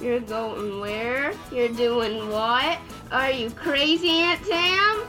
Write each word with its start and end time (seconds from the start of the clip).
You're 0.00 0.20
going 0.20 0.80
where? 0.80 1.34
You're 1.52 1.68
doing 1.68 2.30
what? 2.30 2.78
Are 3.12 3.30
you 3.30 3.50
crazy, 3.50 4.08
Aunt 4.08 4.42
Tam? 4.46 5.02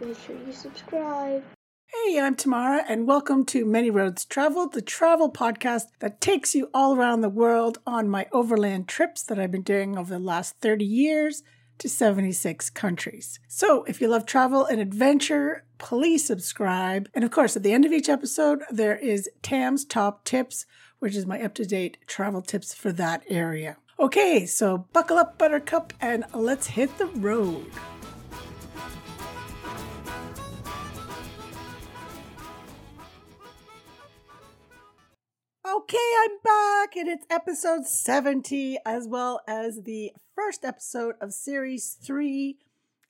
Make 0.00 0.16
sure 0.26 0.36
you 0.46 0.54
subscribe. 0.54 1.44
Hey, 1.86 2.18
I'm 2.18 2.34
Tamara, 2.34 2.82
and 2.88 3.06
welcome 3.06 3.44
to 3.46 3.66
Many 3.66 3.90
Roads 3.90 4.24
Traveled, 4.24 4.72
the 4.72 4.80
travel 4.80 5.30
podcast 5.30 5.88
that 5.98 6.22
takes 6.22 6.54
you 6.54 6.70
all 6.72 6.96
around 6.96 7.20
the 7.20 7.28
world 7.28 7.76
on 7.86 8.08
my 8.08 8.26
overland 8.32 8.88
trips 8.88 9.22
that 9.24 9.38
I've 9.38 9.52
been 9.52 9.60
doing 9.60 9.98
over 9.98 10.14
the 10.14 10.18
last 10.18 10.56
30 10.60 10.86
years 10.86 11.42
to 11.76 11.90
76 11.90 12.70
countries. 12.70 13.38
So, 13.48 13.84
if 13.84 14.00
you 14.00 14.08
love 14.08 14.24
travel 14.24 14.64
and 14.64 14.80
adventure, 14.80 15.66
please 15.76 16.24
subscribe. 16.24 17.10
And 17.12 17.22
of 17.22 17.30
course, 17.30 17.54
at 17.54 17.62
the 17.62 17.74
end 17.74 17.84
of 17.84 17.92
each 17.92 18.08
episode, 18.08 18.62
there 18.70 18.96
is 18.96 19.28
Tam's 19.42 19.84
Top 19.84 20.24
Tips, 20.24 20.64
which 21.02 21.16
is 21.16 21.26
my 21.26 21.42
up 21.42 21.52
to 21.52 21.66
date 21.66 21.98
travel 22.06 22.40
tips 22.40 22.72
for 22.72 22.92
that 22.92 23.24
area. 23.28 23.76
Okay, 23.98 24.46
so 24.46 24.86
buckle 24.92 25.18
up, 25.18 25.36
Buttercup, 25.36 25.92
and 26.00 26.24
let's 26.32 26.68
hit 26.68 26.96
the 26.96 27.06
road. 27.06 27.66
Okay, 35.68 35.98
I'm 36.20 36.38
back, 36.44 36.94
and 36.94 37.08
it's 37.08 37.26
episode 37.28 37.84
70, 37.84 38.78
as 38.86 39.08
well 39.08 39.40
as 39.48 39.82
the 39.82 40.12
first 40.36 40.64
episode 40.64 41.16
of 41.20 41.32
series 41.32 41.98
three 42.00 42.58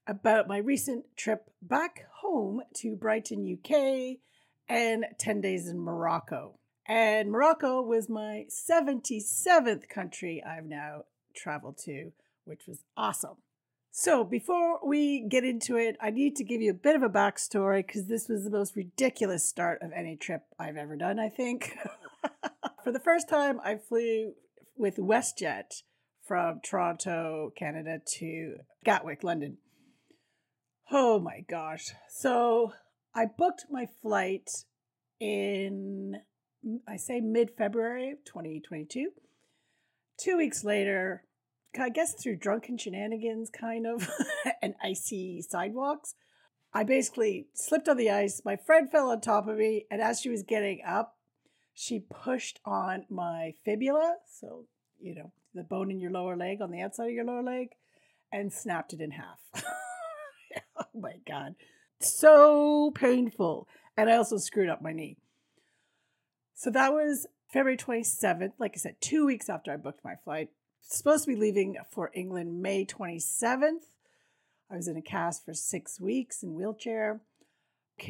about 0.07 0.49
my 0.49 0.57
recent 0.57 1.05
trip 1.15 1.51
back 1.61 2.07
home 2.23 2.63
to 2.77 2.97
Brighton, 2.97 3.47
UK, 3.47 4.17
and 4.67 5.05
10 5.19 5.43
days 5.43 5.69
in 5.69 5.79
Morocco. 5.79 6.55
And 6.87 7.31
Morocco 7.31 7.81
was 7.81 8.09
my 8.09 8.47
77th 8.51 9.89
country 9.89 10.43
I've 10.45 10.67
now 10.67 11.05
traveled 11.35 11.79
to, 11.85 12.13
which 12.45 12.67
was 12.67 12.83
awesome. 12.97 13.37
So, 13.95 14.25
before 14.25 14.81
we 14.87 15.21
get 15.21 15.45
into 15.45 15.77
it, 15.77 15.97
I 16.01 16.11
need 16.11 16.35
to 16.37 16.45
give 16.45 16.63
you 16.63 16.71
a 16.71 16.75
bit 16.75 16.97
of 16.97 17.03
a 17.03 17.11
backstory 17.11 17.87
because 17.87 18.07
this 18.07 18.27
was 18.27 18.45
the 18.45 18.51
most 18.51 18.75
ridiculous 18.75 19.47
start 19.47 19.83
of 19.83 19.93
any 19.93 20.17
trip 20.17 20.45
I've 20.59 20.79
ever 20.79 20.97
done, 20.97 21.19
I 21.19 21.29
think. 21.29 21.77
For 22.85 22.91
the 22.91 22.99
first 22.99 23.29
time, 23.29 23.61
I 23.63 23.77
flew 23.77 24.33
with 24.77 24.97
WestJet 24.97 25.83
from 26.27 26.61
Toronto, 26.61 27.53
Canada 27.57 28.01
to 28.19 28.57
Gatwick, 28.85 29.23
London. 29.23 29.59
Oh 30.91 31.19
my 31.21 31.45
gosh. 31.49 31.91
So 32.09 32.73
I 33.15 33.27
booked 33.27 33.67
my 33.71 33.89
flight 34.01 34.65
in, 35.21 36.17
I 36.87 36.97
say 36.97 37.21
mid 37.21 37.51
February 37.57 38.17
2022. 38.25 39.11
Two 40.19 40.37
weeks 40.37 40.63
later, 40.63 41.25
I 41.79 41.89
guess 41.89 42.15
through 42.15 42.37
drunken 42.37 42.79
shenanigans, 42.79 43.51
kind 43.51 43.87
of, 43.87 44.09
and 44.63 44.75
icy 44.83 45.43
sidewalks, 45.43 46.15
I 46.73 46.85
basically 46.85 47.49
slipped 47.55 47.89
on 47.89 47.97
the 47.97 48.11
ice. 48.11 48.43
My 48.45 48.57
friend 48.57 48.91
fell 48.91 49.11
on 49.11 49.21
top 49.21 49.49
of 49.49 49.59
me, 49.59 49.87
and 49.91 50.01
as 50.01 50.21
she 50.21 50.29
was 50.29 50.43
getting 50.43 50.81
up, 50.87 51.17
she 51.75 52.01
pushed 52.01 52.61
on 52.65 53.07
my 53.11 53.55
fibula, 53.65 54.17
so 54.27 54.67
you 55.01 55.15
know 55.15 55.33
the 55.55 55.63
bone 55.63 55.91
in 55.91 56.01
your 56.01 56.11
lower 56.11 56.37
leg 56.37 56.61
on 56.61 56.71
the 56.71 56.81
outside 56.81 57.09
of 57.09 57.13
your 57.13 57.25
lower 57.25 57.43
leg, 57.43 57.69
and 58.31 58.53
snapped 58.53 58.93
it 58.93 59.01
in 59.01 59.13
half. 59.13 59.41
oh 60.77 61.01
my 61.01 61.17
god, 61.27 61.55
so 62.01 62.93
painful, 62.95 63.67
and 63.97 64.09
I 64.11 64.17
also 64.17 64.37
screwed 64.37 64.69
up 64.69 64.83
my 64.83 64.93
knee. 64.93 65.17
So 66.63 66.71
that 66.71 66.93
was 66.93 67.27
February 67.53 67.77
27th. 67.77 68.53
Like 68.61 68.75
I 68.77 68.79
said, 68.79 68.95
two 69.01 69.27
weeks 69.27 69.49
after 69.49 69.73
I 69.73 69.77
booked 69.77 70.05
my 70.05 70.15
flight. 70.15 70.51
Supposed 70.81 71.25
to 71.25 71.33
be 71.33 71.37
leaving 71.37 71.77
for 71.91 72.13
England 72.15 72.63
May 72.63 72.87
27th. 72.87 73.89
I 74.71 74.77
was 74.77 74.87
in 74.87 74.97
a 74.97 75.03
cast 75.03 75.45
for 75.45 75.55
six 75.55 75.99
weeks 76.01 76.45
in 76.45 76.55
wheelchair. 76.55 77.21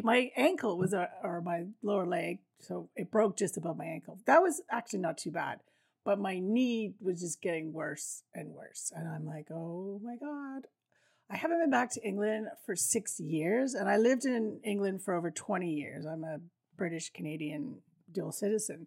My 0.02 0.32
ankle 0.36 0.76
was, 0.76 0.92
uh, 0.92 1.06
or 1.22 1.40
my 1.40 1.64
lower 1.82 2.04
leg 2.04 2.40
so 2.60 2.90
it 2.94 3.10
broke 3.10 3.38
just 3.38 3.56
above 3.56 3.78
my 3.78 3.86
ankle. 3.86 4.18
That 4.26 4.42
was 4.42 4.60
actually 4.70 5.00
not 5.00 5.16
too 5.16 5.30
bad, 5.30 5.60
but 6.04 6.20
my 6.20 6.38
knee 6.38 6.92
was 7.00 7.22
just 7.22 7.40
getting 7.40 7.72
worse 7.72 8.22
and 8.34 8.50
worse. 8.50 8.92
And 8.94 9.08
I'm 9.08 9.24
like, 9.24 9.50
oh 9.50 9.98
my 10.04 10.16
God. 10.16 10.66
I 11.30 11.36
haven't 11.36 11.60
been 11.60 11.70
back 11.70 11.90
to 11.92 12.06
England 12.06 12.48
for 12.66 12.76
six 12.76 13.18
years, 13.18 13.72
and 13.72 13.88
I 13.88 13.96
lived 13.96 14.26
in 14.26 14.60
England 14.62 15.02
for 15.02 15.14
over 15.14 15.30
20 15.30 15.72
years. 15.72 16.04
I'm 16.04 16.24
a 16.24 16.38
British 16.76 17.08
Canadian 17.14 17.78
dual 18.12 18.32
citizen. 18.32 18.86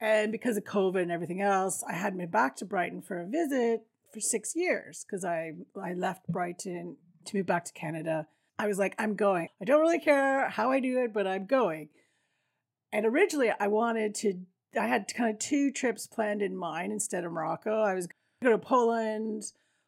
And 0.00 0.32
because 0.32 0.56
of 0.56 0.64
COVID 0.64 1.02
and 1.02 1.12
everything 1.12 1.42
else, 1.42 1.84
I 1.86 1.92
hadn't 1.94 2.18
been 2.18 2.30
back 2.30 2.56
to 2.56 2.64
Brighton 2.64 3.02
for 3.02 3.20
a 3.20 3.26
visit 3.26 3.82
for 4.12 4.20
six 4.20 4.56
years 4.56 5.04
because 5.04 5.24
I, 5.24 5.52
I 5.80 5.92
left 5.92 6.26
Brighton 6.28 6.96
to 7.26 7.36
move 7.36 7.46
back 7.46 7.64
to 7.66 7.72
Canada. 7.72 8.26
I 8.58 8.66
was 8.66 8.78
like, 8.78 8.94
I'm 8.98 9.14
going. 9.14 9.48
I 9.60 9.64
don't 9.64 9.80
really 9.80 10.00
care 10.00 10.48
how 10.48 10.70
I 10.70 10.80
do 10.80 11.02
it, 11.02 11.12
but 11.12 11.26
I'm 11.26 11.46
going. 11.46 11.90
And 12.92 13.06
originally, 13.06 13.52
I 13.58 13.68
wanted 13.68 14.14
to, 14.16 14.40
I 14.78 14.86
had 14.86 15.12
kind 15.14 15.30
of 15.30 15.38
two 15.38 15.70
trips 15.70 16.06
planned 16.06 16.42
in 16.42 16.56
mind 16.56 16.92
instead 16.92 17.24
of 17.24 17.32
Morocco. 17.32 17.82
I 17.82 17.94
was 17.94 18.08
going 18.42 18.58
to 18.58 18.66
Poland, 18.66 19.44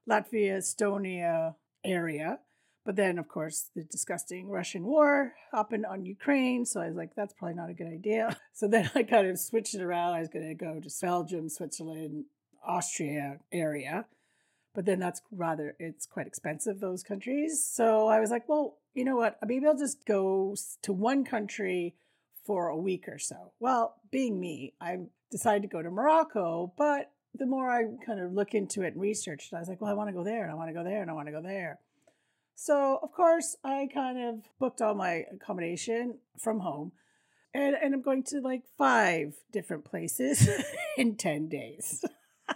Latvia, 0.09 0.59
Estonia 0.59 1.55
area. 1.85 2.39
But 2.85 2.97
then, 2.97 3.19
of 3.19 3.29
course, 3.29 3.71
the 3.77 3.85
disgusting 3.85 4.49
Russian 4.49 4.85
war 4.85 5.35
happened 5.53 5.87
on 5.87 6.05
Ukraine. 6.05 6.67
So 6.67 6.81
I 6.81 6.89
was 6.89 6.97
like, 6.97 7.15
that's 7.15 7.33
probably 7.33 7.55
not 7.55 7.71
a 7.71 7.75
good 7.75 7.87
idea. 7.87 8.37
So 8.55 8.69
then 8.69 8.91
I 8.95 9.03
kind 9.03 9.27
of 9.27 9.39
switched 9.39 9.75
it 9.75 9.83
around. 9.83 10.15
I 10.15 10.21
was 10.21 10.29
going 10.29 10.47
to 10.47 10.55
go 10.55 10.79
to 10.79 10.91
Belgium, 11.01 11.49
Switzerland, 11.49 12.27
Austria 12.65 13.39
area. 13.51 14.05
But 14.75 14.85
then 14.85 15.01
that's 15.01 15.21
rather, 15.33 15.75
it's 15.79 16.07
quite 16.07 16.27
expensive, 16.27 16.79
those 16.79 17.03
countries. 17.03 17.65
So 17.65 18.09
I 18.09 18.21
was 18.21 18.31
like, 18.31 18.49
well, 18.49 18.79
you 18.95 19.05
know 19.05 19.17
what? 19.17 19.39
Maybe 19.47 19.67
I'll 19.67 19.77
just 19.77 20.05
go 20.07 20.55
to 20.83 20.93
one 20.93 21.25
country 21.25 21.95
for 22.45 22.69
a 22.69 22.77
week 22.77 23.09
or 23.09 23.19
so. 23.19 23.53
Well, 23.59 23.97
being 24.11 24.39
me, 24.39 24.75
I 24.81 24.99
decided 25.31 25.63
to 25.63 25.69
go 25.69 25.83
to 25.83 25.91
Morocco, 25.91 26.73
but 26.77 27.11
the 27.35 27.47
more 27.47 27.71
I 27.71 27.85
kind 28.05 28.21
of 28.21 28.33
look 28.33 28.55
into 28.55 28.83
it 28.83 28.93
and 28.93 29.01
researched, 29.01 29.55
I 29.55 29.59
was 29.59 29.69
like, 29.69 29.81
well, 29.81 29.91
I 29.91 29.95
want 29.95 30.09
to 30.09 30.15
go 30.15 30.25
there 30.25 30.43
and 30.43 30.53
I 30.53 30.55
want 30.55 30.69
to 30.69 30.75
go 30.75 30.85
there 30.85 31.01
and 31.01 31.11
I 31.11 31.15
want 31.15 31.27
to 31.29 31.33
go 31.33 31.43
there. 31.43 31.79
So, 32.65 33.01
of 33.03 33.11
course, 33.11 33.57
I 33.65 33.89
kind 33.93 34.23
of 34.23 34.45
booked 34.61 34.81
all 34.81 34.95
my 34.95 35.25
accommodation 35.35 36.19
from 36.39 36.61
home 36.61 36.93
and, 37.53 37.75
and 37.75 37.93
I'm 37.93 38.03
going 38.03 38.23
to 38.27 38.41
like 38.41 38.63
five 38.79 39.35
different 39.51 39.85
places 39.85 40.49
in 40.97 41.17
10 41.17 41.49
days. 41.49 42.05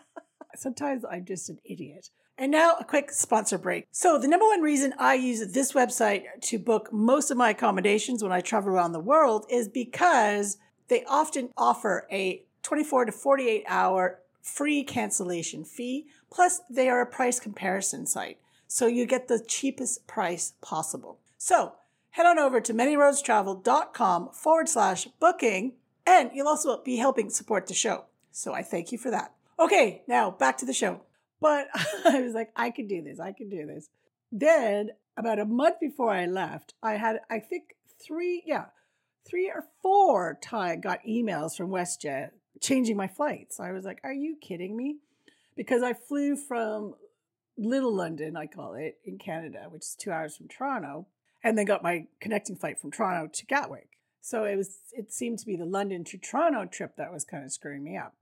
Sometimes 0.54 1.04
I'm 1.04 1.24
just 1.24 1.50
an 1.50 1.58
idiot. 1.64 2.10
And 2.38 2.52
now 2.52 2.76
a 2.78 2.84
quick 2.84 3.10
sponsor 3.10 3.58
break. 3.58 3.88
So, 3.90 4.16
the 4.16 4.28
number 4.28 4.46
one 4.46 4.60
reason 4.60 4.94
I 4.96 5.14
use 5.14 5.44
this 5.52 5.72
website 5.72 6.22
to 6.42 6.60
book 6.60 6.92
most 6.92 7.32
of 7.32 7.36
my 7.36 7.50
accommodations 7.50 8.22
when 8.22 8.30
I 8.30 8.42
travel 8.42 8.70
around 8.70 8.92
the 8.92 9.00
world 9.00 9.44
is 9.50 9.66
because 9.66 10.56
they 10.86 11.02
often 11.06 11.48
offer 11.56 12.06
a 12.12 12.44
24 12.62 13.06
to 13.06 13.12
48 13.12 13.64
hour 13.66 14.20
free 14.40 14.84
cancellation 14.84 15.64
fee. 15.64 16.06
Plus, 16.30 16.60
they 16.70 16.88
are 16.88 17.00
a 17.00 17.06
price 17.06 17.40
comparison 17.40 18.06
site. 18.06 18.38
So, 18.66 18.86
you 18.86 19.06
get 19.06 19.28
the 19.28 19.44
cheapest 19.46 20.06
price 20.06 20.54
possible. 20.60 21.18
So, 21.38 21.74
head 22.10 22.26
on 22.26 22.38
over 22.38 22.60
to 22.60 22.74
manyroadstravel.com 22.74 24.30
forward 24.32 24.68
slash 24.68 25.06
booking, 25.20 25.74
and 26.06 26.30
you'll 26.34 26.48
also 26.48 26.82
be 26.82 26.96
helping 26.96 27.30
support 27.30 27.66
the 27.66 27.74
show. 27.74 28.04
So, 28.32 28.52
I 28.54 28.62
thank 28.62 28.92
you 28.92 28.98
for 28.98 29.10
that. 29.10 29.32
Okay, 29.58 30.02
now 30.06 30.30
back 30.30 30.58
to 30.58 30.66
the 30.66 30.72
show. 30.72 31.00
But 31.40 31.68
I 32.04 32.20
was 32.20 32.34
like, 32.34 32.50
I 32.56 32.70
can 32.70 32.86
do 32.86 33.02
this. 33.02 33.20
I 33.20 33.32
can 33.32 33.48
do 33.48 33.66
this. 33.66 33.88
Then, 34.32 34.90
about 35.16 35.38
a 35.38 35.44
month 35.44 35.80
before 35.80 36.10
I 36.10 36.26
left, 36.26 36.74
I 36.82 36.94
had, 36.94 37.20
I 37.30 37.38
think, 37.38 37.74
three, 37.98 38.42
yeah, 38.46 38.66
three 39.26 39.48
or 39.48 39.64
four 39.82 40.38
time 40.42 40.80
got 40.80 41.04
emails 41.08 41.56
from 41.56 41.70
WestJet 41.70 42.30
changing 42.60 42.96
my 42.96 43.08
flights. 43.08 43.60
I 43.60 43.72
was 43.72 43.84
like, 43.84 44.00
are 44.04 44.12
you 44.12 44.36
kidding 44.40 44.76
me? 44.76 44.96
Because 45.56 45.82
I 45.82 45.94
flew 45.94 46.36
from 46.36 46.94
Little 47.58 47.94
London, 47.94 48.36
I 48.36 48.46
call 48.46 48.74
it, 48.74 48.98
in 49.04 49.18
Canada, 49.18 49.66
which 49.70 49.82
is 49.82 49.96
two 49.98 50.12
hours 50.12 50.36
from 50.36 50.48
Toronto, 50.48 51.06
and 51.42 51.56
then 51.56 51.64
got 51.64 51.82
my 51.82 52.06
connecting 52.20 52.56
flight 52.56 52.78
from 52.78 52.90
Toronto 52.90 53.28
to 53.32 53.46
Gatwick. 53.46 53.88
So 54.20 54.44
it 54.44 54.56
was 54.56 54.78
it 54.92 55.12
seemed 55.12 55.38
to 55.38 55.46
be 55.46 55.56
the 55.56 55.64
London 55.64 56.02
to 56.04 56.18
Toronto 56.18 56.64
trip 56.66 56.96
that 56.96 57.12
was 57.12 57.24
kind 57.24 57.44
of 57.44 57.52
screwing 57.52 57.84
me 57.84 57.96
up. 57.96 58.14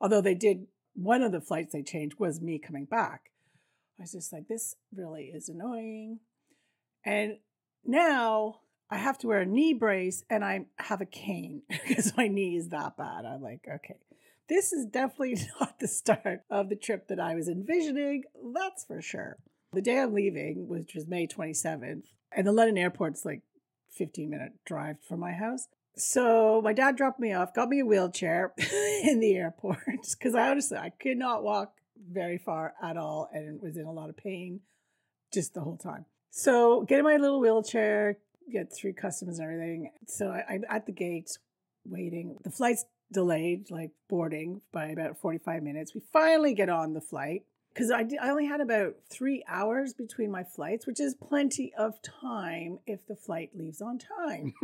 Although 0.00 0.22
they 0.22 0.34
did 0.34 0.66
one 0.94 1.22
of 1.22 1.32
the 1.32 1.40
flights 1.40 1.72
they 1.72 1.82
changed 1.82 2.18
was 2.18 2.40
me 2.40 2.58
coming 2.58 2.86
back. 2.86 3.30
I 3.98 4.04
was 4.04 4.12
just 4.12 4.32
like, 4.32 4.48
this 4.48 4.76
really 4.94 5.24
is 5.24 5.48
annoying. 5.48 6.20
And 7.04 7.38
now 7.84 8.60
I 8.90 8.96
have 8.96 9.18
to 9.18 9.26
wear 9.26 9.40
a 9.40 9.46
knee 9.46 9.74
brace 9.74 10.24
and 10.30 10.44
I 10.44 10.66
have 10.78 11.00
a 11.00 11.06
cane 11.06 11.62
because 11.68 12.16
my 12.16 12.28
knee 12.28 12.56
is 12.56 12.70
that 12.70 12.96
bad. 12.96 13.26
I'm 13.26 13.42
like, 13.42 13.68
okay, 13.68 13.96
this 14.50 14.72
is 14.72 14.84
definitely 14.84 15.38
not 15.60 15.78
the 15.78 15.88
start 15.88 16.42
of 16.50 16.68
the 16.68 16.76
trip 16.76 17.08
that 17.08 17.20
I 17.20 17.34
was 17.34 17.48
envisioning. 17.48 18.24
That's 18.54 18.84
for 18.84 19.00
sure. 19.00 19.38
The 19.72 19.80
day 19.80 20.00
I'm 20.00 20.12
leaving, 20.12 20.68
which 20.68 20.94
was 20.94 21.06
May 21.06 21.26
27th, 21.26 22.02
and 22.32 22.46
the 22.46 22.52
London 22.52 22.76
airport's 22.76 23.24
like 23.24 23.42
15 23.96 24.28
minute 24.28 24.52
drive 24.66 24.96
from 25.08 25.20
my 25.20 25.32
house. 25.32 25.68
So 25.96 26.60
my 26.62 26.72
dad 26.72 26.96
dropped 26.96 27.20
me 27.20 27.32
off, 27.32 27.54
got 27.54 27.68
me 27.68 27.80
a 27.80 27.86
wheelchair 27.86 28.52
in 29.04 29.20
the 29.20 29.36
airport 29.36 29.78
because 29.86 30.34
I 30.34 30.50
honestly 30.50 30.76
I 30.76 30.90
could 30.90 31.16
not 31.16 31.42
walk 31.42 31.72
very 32.10 32.38
far 32.38 32.74
at 32.82 32.96
all 32.96 33.28
and 33.32 33.60
was 33.60 33.76
in 33.76 33.86
a 33.86 33.92
lot 33.92 34.08
of 34.08 34.16
pain 34.16 34.60
just 35.32 35.54
the 35.54 35.60
whole 35.60 35.76
time. 35.76 36.06
So 36.30 36.82
get 36.82 36.98
in 36.98 37.04
my 37.04 37.16
little 37.16 37.40
wheelchair, 37.40 38.18
get 38.50 38.72
through 38.72 38.94
customs 38.94 39.38
and 39.38 39.44
everything. 39.44 39.90
So 40.06 40.28
I, 40.28 40.44
I'm 40.48 40.64
at 40.68 40.86
the 40.86 40.92
gate 40.92 41.38
waiting. 41.84 42.36
The 42.42 42.50
flight's 42.50 42.84
delayed, 43.12 43.70
like 43.70 43.90
boarding 44.08 44.60
by 44.72 44.86
about 44.86 45.18
45 45.18 45.62
minutes. 45.62 45.94
We 45.94 46.02
finally 46.12 46.54
get 46.54 46.68
on 46.68 46.94
the 46.94 47.00
flight 47.00 47.44
because 47.72 47.90
I, 47.90 48.04
I 48.20 48.30
only 48.30 48.46
had 48.46 48.60
about 48.60 48.94
three 49.08 49.44
hours 49.48 49.94
between 49.94 50.30
my 50.30 50.44
flights, 50.44 50.86
which 50.86 51.00
is 51.00 51.14
plenty 51.14 51.72
of 51.78 51.94
time 52.02 52.78
if 52.86 53.06
the 53.06 53.16
flight 53.16 53.50
leaves 53.54 53.80
on 53.80 53.98
time. 53.98 54.54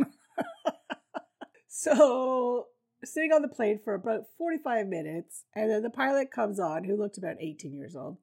so 1.67 2.67
sitting 3.03 3.31
on 3.31 3.41
the 3.41 3.47
plane 3.47 3.79
for 3.83 3.93
about 3.93 4.25
45 4.37 4.87
minutes, 4.87 5.45
and 5.55 5.69
then 5.69 5.83
the 5.83 5.89
pilot 5.89 6.31
comes 6.31 6.59
on, 6.59 6.83
who 6.83 6.97
looked 6.97 7.17
about 7.17 7.37
18 7.39 7.75
years 7.75 7.95
old, 7.95 8.17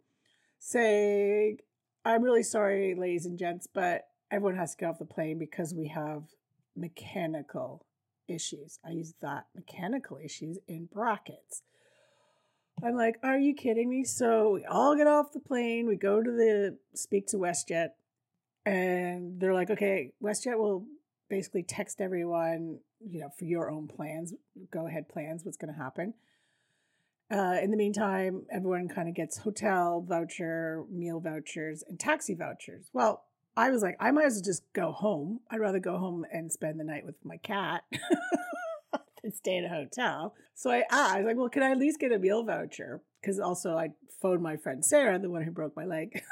saying, 0.58 1.58
I'm 2.04 2.22
really 2.22 2.42
sorry, 2.42 2.94
ladies 2.94 3.26
and 3.26 3.38
gents, 3.38 3.66
but 3.72 4.08
everyone 4.30 4.56
has 4.56 4.72
to 4.72 4.80
get 4.80 4.90
off 4.90 4.98
the 4.98 5.04
plane 5.04 5.38
because 5.38 5.72
we 5.74 5.88
have 5.88 6.24
mechanical 6.76 7.86
issues. 8.28 8.78
I 8.84 8.90
use 8.90 9.14
that 9.20 9.46
mechanical 9.54 10.18
issues 10.22 10.58
in 10.66 10.86
brackets. 10.92 11.62
I'm 12.82 12.96
like, 12.96 13.16
are 13.22 13.38
you 13.38 13.54
kidding 13.54 13.88
me? 13.88 14.04
So 14.04 14.50
we 14.50 14.64
all 14.64 14.96
get 14.96 15.06
off 15.06 15.32
the 15.32 15.40
plane, 15.40 15.86
we 15.86 15.96
go 15.96 16.22
to 16.22 16.30
the 16.30 16.76
speak 16.94 17.26
to 17.28 17.36
WestJet, 17.36 17.90
and 18.66 19.40
they're 19.40 19.54
like, 19.54 19.70
okay, 19.70 20.12
WestJet 20.22 20.58
will 20.58 20.86
basically 21.28 21.62
text 21.62 22.00
everyone, 22.00 22.78
you 23.00 23.20
know, 23.20 23.30
for 23.38 23.44
your 23.44 23.70
own 23.70 23.86
plans, 23.86 24.34
go 24.70 24.86
ahead 24.86 25.08
plans, 25.08 25.44
what's 25.44 25.56
going 25.56 25.72
to 25.72 25.80
happen. 25.80 26.14
Uh, 27.32 27.58
in 27.62 27.70
the 27.70 27.76
meantime, 27.76 28.42
everyone 28.52 28.88
kind 28.88 29.08
of 29.08 29.14
gets 29.14 29.38
hotel 29.38 30.04
voucher, 30.06 30.84
meal 30.90 31.20
vouchers, 31.20 31.82
and 31.88 31.98
taxi 31.98 32.34
vouchers. 32.34 32.90
Well, 32.92 33.24
I 33.56 33.70
was 33.70 33.82
like, 33.82 33.96
I 34.00 34.10
might 34.10 34.26
as 34.26 34.34
well 34.34 34.42
just 34.42 34.62
go 34.72 34.92
home. 34.92 35.40
I'd 35.50 35.60
rather 35.60 35.78
go 35.78 35.96
home 35.98 36.26
and 36.32 36.52
spend 36.52 36.80
the 36.80 36.84
night 36.84 37.06
with 37.06 37.14
my 37.24 37.36
cat 37.36 37.84
than 39.22 39.32
stay 39.32 39.56
in 39.56 39.64
a 39.64 39.68
hotel. 39.68 40.34
So 40.54 40.70
I 40.70 40.84
asked, 40.90 41.14
I 41.14 41.18
was 41.18 41.26
like, 41.26 41.36
well, 41.36 41.48
can 41.48 41.62
I 41.62 41.70
at 41.70 41.78
least 41.78 42.00
get 42.00 42.12
a 42.12 42.18
meal 42.18 42.42
voucher? 42.42 43.00
Because 43.20 43.38
also 43.38 43.76
I 43.76 43.90
phoned 44.20 44.42
my 44.42 44.56
friend 44.56 44.84
Sarah, 44.84 45.18
the 45.18 45.30
one 45.30 45.42
who 45.42 45.50
broke 45.50 45.76
my 45.76 45.84
leg, 45.84 46.22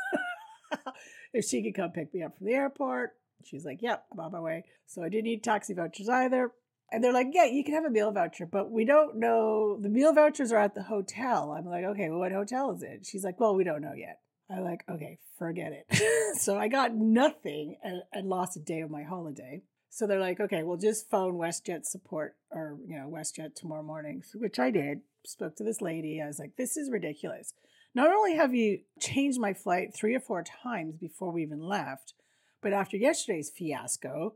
if 1.33 1.45
she 1.45 1.63
could 1.63 1.75
come 1.75 1.91
pick 1.91 2.13
me 2.13 2.23
up 2.23 2.37
from 2.37 2.47
the 2.47 2.55
airport. 2.55 3.13
She's 3.45 3.65
like, 3.65 3.83
yep, 3.83 4.05
I'm 4.13 4.21
on 4.21 4.33
my 4.33 4.41
way. 4.41 4.65
So 4.87 5.03
I 5.03 5.09
didn't 5.09 5.25
need 5.25 5.43
taxi 5.43 5.75
vouchers 5.75 6.09
either. 6.09 6.53
And 6.93 7.03
they're 7.03 7.13
like, 7.13 7.29
yeah, 7.33 7.45
you 7.45 7.65
can 7.65 7.75
have 7.75 7.87
a 7.87 7.91
meal 7.91 8.13
voucher, 8.13 8.47
but 8.47 8.71
we 8.71 8.85
don't 8.85 9.17
know. 9.17 9.79
The 9.81 9.89
meal 9.89 10.13
vouchers 10.13 10.53
are 10.53 10.59
at 10.59 10.75
the 10.75 10.83
hotel. 10.83 11.53
I'm 11.57 11.65
like, 11.65 11.85
okay, 11.85 12.11
well, 12.11 12.19
what 12.19 12.33
hotel 12.33 12.71
is 12.73 12.83
it? 12.83 13.07
She's 13.07 13.25
like, 13.25 13.41
well, 13.41 13.55
we 13.55 13.65
don't 13.65 13.81
know 13.81 13.95
yet. 13.95 14.19
I 14.51 14.61
like, 14.61 14.85
okay, 14.91 15.19
forget 15.39 15.73
it. 15.73 16.37
so 16.41 16.59
I 16.59 16.69
got 16.69 16.95
nothing 16.95 17.77
and, 17.83 18.03
and 18.13 18.29
lost 18.29 18.57
a 18.57 18.61
day 18.61 18.81
of 18.81 18.91
my 18.91 19.03
holiday. 19.03 19.63
So 19.89 20.07
they're 20.07 20.21
like, 20.21 20.41
okay, 20.41 20.63
we'll 20.63 20.79
just 20.79 21.11
phone 21.11 21.35
WestJet 21.35 21.85
support 21.85 22.37
or, 22.51 22.79
you 22.87 22.99
know, 22.99 23.11
WestJet 23.11 23.55
tomorrow 23.55 23.83
morning, 23.83 24.23
which 24.35 24.59
I 24.59 24.71
did. 24.71 25.01
Spoke 25.25 25.57
to 25.57 25.65
this 25.65 25.81
lady. 25.81 26.21
I 26.21 26.27
was 26.27 26.39
like, 26.39 26.57
this 26.57 26.77
is 26.77 26.91
ridiculous. 26.91 27.55
Not 27.95 28.11
only 28.11 28.37
have 28.37 28.55
you 28.55 28.81
changed 29.01 29.39
my 29.39 29.53
flight 29.53 29.95
three 29.95 30.15
or 30.15 30.21
four 30.21 30.43
times 30.43 30.97
before 30.97 31.31
we 31.31 31.43
even 31.43 31.61
left, 31.61 32.15
but 32.63 32.73
after 32.73 32.97
yesterday's 32.97 33.51
fiasco, 33.51 34.35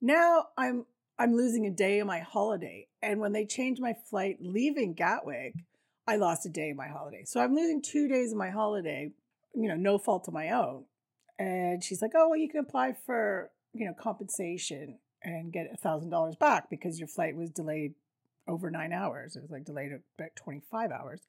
now 0.00 0.46
I'm 0.56 0.86
I'm 1.18 1.34
losing 1.34 1.66
a 1.66 1.70
day 1.70 1.98
of 1.98 2.06
my 2.06 2.20
holiday. 2.20 2.88
And 3.02 3.20
when 3.20 3.32
they 3.32 3.44
changed 3.44 3.80
my 3.80 3.94
flight 4.08 4.38
leaving 4.40 4.94
Gatwick, 4.94 5.54
I 6.06 6.16
lost 6.16 6.46
a 6.46 6.48
day 6.48 6.70
of 6.70 6.76
my 6.76 6.88
holiday. 6.88 7.24
So 7.24 7.40
I'm 7.40 7.54
losing 7.54 7.82
two 7.82 8.08
days 8.08 8.32
of 8.32 8.38
my 8.38 8.50
holiday 8.50 9.12
you 9.54 9.68
know, 9.68 9.76
no 9.76 9.98
fault 9.98 10.28
of 10.28 10.34
my 10.34 10.50
own. 10.50 10.84
And 11.38 11.82
she's 11.82 12.02
like, 12.02 12.12
oh, 12.14 12.28
well, 12.28 12.38
you 12.38 12.48
can 12.48 12.60
apply 12.60 12.94
for, 13.06 13.50
you 13.72 13.86
know, 13.86 13.94
compensation 13.98 14.98
and 15.22 15.52
get 15.52 15.70
a 15.72 15.76
thousand 15.76 16.10
dollars 16.10 16.36
back 16.36 16.70
because 16.70 16.98
your 16.98 17.08
flight 17.08 17.36
was 17.36 17.50
delayed 17.50 17.94
over 18.46 18.70
nine 18.70 18.92
hours. 18.92 19.36
It 19.36 19.42
was 19.42 19.50
like 19.50 19.64
delayed 19.64 19.92
about 20.18 20.36
25 20.36 20.90
hours. 20.90 21.20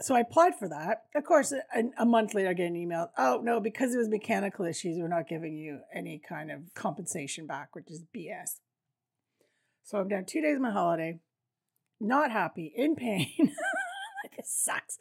So 0.00 0.16
I 0.16 0.20
applied 0.20 0.58
for 0.58 0.68
that. 0.68 1.04
Of 1.14 1.24
course, 1.24 1.52
a, 1.52 1.84
a 1.96 2.04
month 2.04 2.34
later, 2.34 2.48
I 2.48 2.54
get 2.54 2.66
an 2.66 2.76
email. 2.76 3.10
Oh, 3.16 3.40
no, 3.42 3.60
because 3.60 3.94
it 3.94 3.98
was 3.98 4.08
mechanical 4.08 4.64
issues, 4.64 4.98
we're 4.98 5.06
not 5.06 5.28
giving 5.28 5.56
you 5.56 5.80
any 5.94 6.20
kind 6.28 6.50
of 6.50 6.74
compensation 6.74 7.46
back, 7.46 7.74
which 7.76 7.90
is 7.90 8.02
BS. 8.14 8.58
So 9.84 9.98
I'm 9.98 10.08
down 10.08 10.24
two 10.24 10.40
days 10.40 10.56
of 10.56 10.62
my 10.62 10.72
holiday, 10.72 11.20
not 12.00 12.32
happy, 12.32 12.72
in 12.74 12.96
pain. 12.96 13.30
this 14.36 14.50
sucks. 14.50 14.98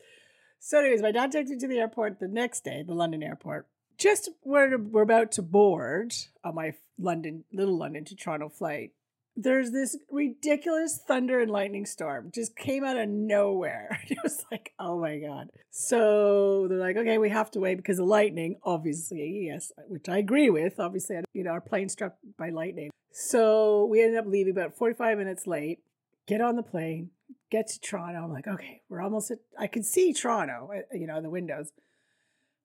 So, 0.63 0.79
anyways, 0.79 1.01
my 1.01 1.11
dad 1.11 1.31
takes 1.31 1.49
me 1.49 1.57
to 1.57 1.67
the 1.67 1.79
airport 1.79 2.19
the 2.19 2.27
next 2.27 2.63
day, 2.63 2.83
the 2.85 2.93
London 2.93 3.23
airport. 3.23 3.65
Just 3.97 4.29
where 4.41 4.77
we're 4.77 5.01
about 5.01 5.31
to 5.33 5.41
board 5.41 6.13
on 6.43 6.53
my 6.53 6.75
London, 6.99 7.45
little 7.51 7.75
London 7.75 8.05
to 8.05 8.15
Toronto 8.15 8.47
flight, 8.47 8.91
there's 9.35 9.71
this 9.71 9.97
ridiculous 10.11 10.99
thunder 11.07 11.39
and 11.39 11.49
lightning 11.49 11.87
storm 11.87 12.29
just 12.31 12.55
came 12.55 12.83
out 12.83 12.95
of 12.97 13.09
nowhere. 13.09 13.99
It 14.07 14.19
was 14.21 14.45
like, 14.51 14.71
oh 14.77 14.99
my 14.99 15.17
God. 15.17 15.49
So 15.71 16.67
they're 16.69 16.77
like, 16.77 16.97
okay, 16.97 17.17
we 17.17 17.29
have 17.29 17.49
to 17.51 17.59
wait 17.59 17.77
because 17.77 17.97
of 17.97 18.05
lightning, 18.05 18.57
obviously, 18.63 19.47
yes, 19.47 19.71
which 19.87 20.09
I 20.09 20.19
agree 20.19 20.51
with. 20.51 20.79
Obviously, 20.79 21.21
you 21.33 21.43
know, 21.43 21.51
our 21.51 21.61
plane 21.61 21.89
struck 21.89 22.17
by 22.37 22.49
lightning. 22.49 22.91
So 23.11 23.85
we 23.85 24.03
ended 24.03 24.19
up 24.19 24.27
leaving 24.27 24.51
about 24.51 24.77
45 24.77 25.17
minutes 25.17 25.47
late, 25.47 25.79
get 26.27 26.39
on 26.39 26.55
the 26.55 26.63
plane, 26.63 27.09
get 27.51 27.67
to 27.67 27.79
Toronto. 27.79 28.23
I'm 28.23 28.31
like, 28.31 28.47
okay, 28.47 28.81
we're 28.89 29.01
almost 29.01 29.29
at, 29.29 29.39
I 29.59 29.67
can 29.67 29.83
see 29.83 30.13
Toronto, 30.13 30.71
uh, 30.73 30.97
you 30.97 31.05
know, 31.05 31.21
the 31.21 31.29
windows. 31.29 31.71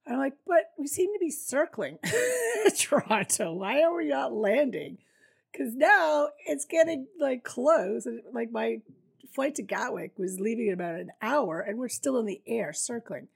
I'm 0.06 0.18
like, 0.18 0.34
but 0.46 0.70
we 0.78 0.86
seem 0.86 1.12
to 1.12 1.18
be 1.18 1.30
circling 1.30 1.98
Toronto. 2.78 3.52
Why 3.52 3.82
are 3.82 3.94
we 3.94 4.08
not 4.08 4.32
landing? 4.32 4.98
Because 5.52 5.74
now 5.74 6.28
it's 6.46 6.64
getting 6.64 7.08
like 7.18 7.42
close. 7.42 8.06
Like 8.32 8.52
my 8.52 8.78
flight 9.34 9.56
to 9.56 9.62
Gatwick 9.62 10.12
was 10.16 10.38
leaving 10.38 10.68
in 10.68 10.74
about 10.74 10.94
an 10.94 11.10
hour 11.20 11.60
and 11.60 11.78
we're 11.78 11.88
still 11.88 12.18
in 12.18 12.26
the 12.26 12.40
air 12.46 12.72
circling. 12.72 13.26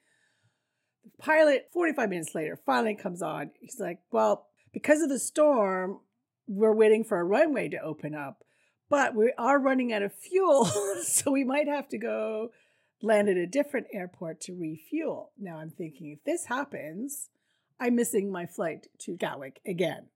The 1.05 1.11
pilot, 1.23 1.69
45 1.73 2.08
minutes 2.08 2.35
later, 2.35 2.56
finally 2.64 2.94
comes 2.94 3.20
on. 3.20 3.50
He's 3.61 3.81
like, 3.81 3.99
well, 4.12 4.46
because 4.73 5.03
of 5.03 5.08
the 5.08 5.19
storm, 5.19 5.99
we're 6.46 6.75
waiting 6.75 7.03
for 7.03 7.19
a 7.19 7.25
runway 7.25 7.69
to 7.70 7.79
open 7.79 8.14
up 8.14 8.44
but 8.90 9.14
we 9.14 9.32
are 9.38 9.58
running 9.58 9.92
out 9.92 10.02
of 10.02 10.12
fuel, 10.12 10.64
so 11.02 11.31
we 11.31 11.44
might 11.44 11.69
have 11.69 11.88
to 11.88 11.98
go 11.98 12.50
land 13.00 13.28
at 13.28 13.37
a 13.37 13.46
different 13.46 13.87
airport 13.92 14.40
to 14.42 14.52
refuel. 14.52 15.31
Now 15.38 15.58
I'm 15.58 15.70
thinking 15.70 16.10
if 16.10 16.24
this 16.24 16.46
happens, 16.46 17.31
I'm 17.79 17.94
missing 17.94 18.31
my 18.31 18.44
flight 18.44 18.88
to 18.98 19.17
Gatwick 19.17 19.60
again. 19.65 20.08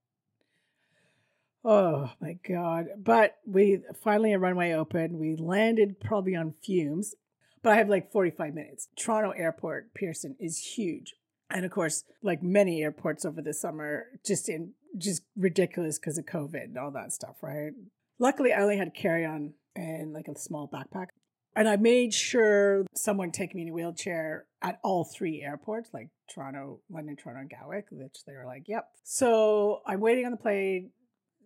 Oh 1.63 2.11
my 2.21 2.37
God. 2.47 2.89
But 2.95 3.37
we 3.47 3.79
finally 4.03 4.33
a 4.33 4.39
runway 4.39 4.73
open. 4.73 5.17
We 5.17 5.35
landed 5.35 5.99
probably 5.99 6.35
on 6.35 6.53
fumes, 6.63 7.15
but 7.63 7.73
I 7.73 7.77
have 7.77 7.89
like 7.89 8.11
45 8.11 8.53
minutes. 8.53 8.89
Toronto 8.95 9.31
Airport, 9.31 9.95
Pearson, 9.95 10.35
is 10.39 10.59
huge. 10.59 11.15
And 11.49 11.65
of 11.65 11.71
course, 11.71 12.03
like 12.21 12.43
many 12.43 12.83
airports 12.83 13.25
over 13.25 13.41
the 13.41 13.53
summer, 13.53 14.05
just 14.23 14.47
in 14.47 14.73
just 14.97 15.23
ridiculous 15.35 15.97
because 15.97 16.19
of 16.19 16.25
COVID 16.25 16.65
and 16.65 16.77
all 16.77 16.91
that 16.91 17.11
stuff, 17.11 17.37
right? 17.41 17.71
Luckily, 18.19 18.53
I 18.53 18.61
only 18.61 18.77
had 18.77 18.87
a 18.87 18.91
carry 18.91 19.25
on 19.25 19.53
and 19.75 20.13
like 20.13 20.27
a 20.27 20.37
small 20.37 20.69
backpack. 20.69 21.07
And 21.55 21.69
I 21.69 21.77
made 21.77 22.13
sure 22.13 22.85
someone 22.95 23.31
take 23.31 23.55
me 23.55 23.61
in 23.61 23.69
a 23.69 23.73
wheelchair 23.73 24.45
at 24.61 24.79
all 24.83 25.05
three 25.05 25.41
airports, 25.41 25.89
like 25.93 26.09
Toronto, 26.33 26.81
London, 26.89 27.15
Toronto, 27.15 27.41
and 27.41 27.49
Gatwick, 27.49 27.85
which 27.91 28.25
they 28.27 28.33
were 28.33 28.45
like, 28.45 28.63
yep. 28.67 28.89
So 29.03 29.81
I'm 29.87 30.01
waiting 30.01 30.25
on 30.25 30.31
the 30.31 30.37
plane. 30.37 30.91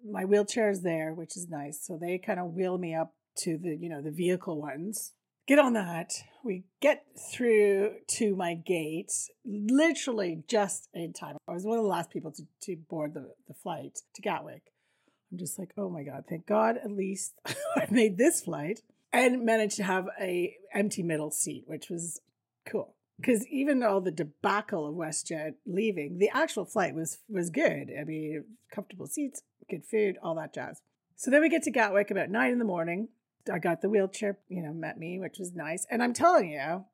My 0.03 0.25
wheelchair 0.25 0.69
is 0.71 0.81
there, 0.81 1.13
which 1.13 1.37
is 1.37 1.47
nice. 1.49 1.85
So 1.85 1.97
they 1.99 2.17
kind 2.17 2.39
of 2.39 2.53
wheel 2.53 2.77
me 2.77 2.95
up 2.95 3.13
to 3.39 3.57
the, 3.57 3.77
you 3.79 3.89
know, 3.89 4.01
the 4.01 4.11
vehicle 4.11 4.59
ones. 4.59 5.13
Get 5.47 5.59
on 5.59 5.73
that. 5.73 6.13
We 6.43 6.63
get 6.81 7.05
through 7.31 7.95
to 8.07 8.35
my 8.35 8.55
gate 8.55 9.11
literally 9.45 10.43
just 10.47 10.87
in 10.93 11.13
time. 11.13 11.37
I 11.47 11.53
was 11.53 11.65
one 11.65 11.77
of 11.77 11.83
the 11.83 11.89
last 11.89 12.09
people 12.09 12.31
to, 12.31 12.43
to 12.63 12.77
board 12.89 13.13
the, 13.13 13.31
the 13.47 13.53
flight 13.53 13.99
to 14.15 14.21
Gatwick. 14.21 14.63
I'm 15.31 15.37
just 15.37 15.59
like, 15.59 15.73
oh 15.77 15.89
my 15.89 16.03
God, 16.03 16.25
thank 16.27 16.47
God 16.47 16.77
at 16.77 16.91
least 16.91 17.33
I 17.75 17.87
made 17.89 18.17
this 18.17 18.41
flight 18.41 18.81
and 19.11 19.45
managed 19.45 19.77
to 19.77 19.83
have 19.83 20.07
a 20.19 20.55
empty 20.73 21.03
middle 21.03 21.31
seat, 21.31 21.63
which 21.67 21.89
was 21.89 22.21
cool. 22.65 22.95
Because 23.19 23.45
even 23.47 23.83
all 23.83 23.99
the 23.99 24.11
debacle 24.11 24.87
of 24.87 24.95
WestJet 24.95 25.55
leaving, 25.65 26.19
the 26.19 26.29
actual 26.33 26.65
flight 26.65 26.95
was 26.95 27.19
was 27.27 27.49
good. 27.49 27.91
I 27.99 28.05
mean, 28.05 28.45
comfortable 28.73 29.07
seats, 29.07 29.41
good 29.69 29.85
food, 29.85 30.17
all 30.23 30.35
that 30.35 30.53
jazz. 30.53 30.81
So 31.15 31.29
then 31.29 31.41
we 31.41 31.49
get 31.49 31.63
to 31.63 31.71
Gatwick 31.71 32.11
about 32.11 32.29
nine 32.29 32.51
in 32.51 32.59
the 32.59 32.65
morning. 32.65 33.09
I 33.51 33.59
got 33.59 33.81
the 33.81 33.89
wheelchair, 33.89 34.37
you 34.47 34.61
know, 34.61 34.73
met 34.73 34.97
me, 34.97 35.19
which 35.19 35.37
was 35.37 35.53
nice. 35.53 35.85
And 35.89 36.01
I'm 36.01 36.13
telling 36.13 36.51
you, 36.51 36.85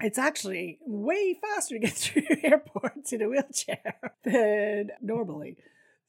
it's 0.00 0.18
actually 0.18 0.78
way 0.86 1.38
faster 1.40 1.74
to 1.74 1.80
get 1.80 1.92
through 1.94 2.22
airports 2.42 3.12
in 3.12 3.22
a 3.22 3.28
wheelchair 3.28 4.00
than 4.24 4.90
normally. 5.02 5.58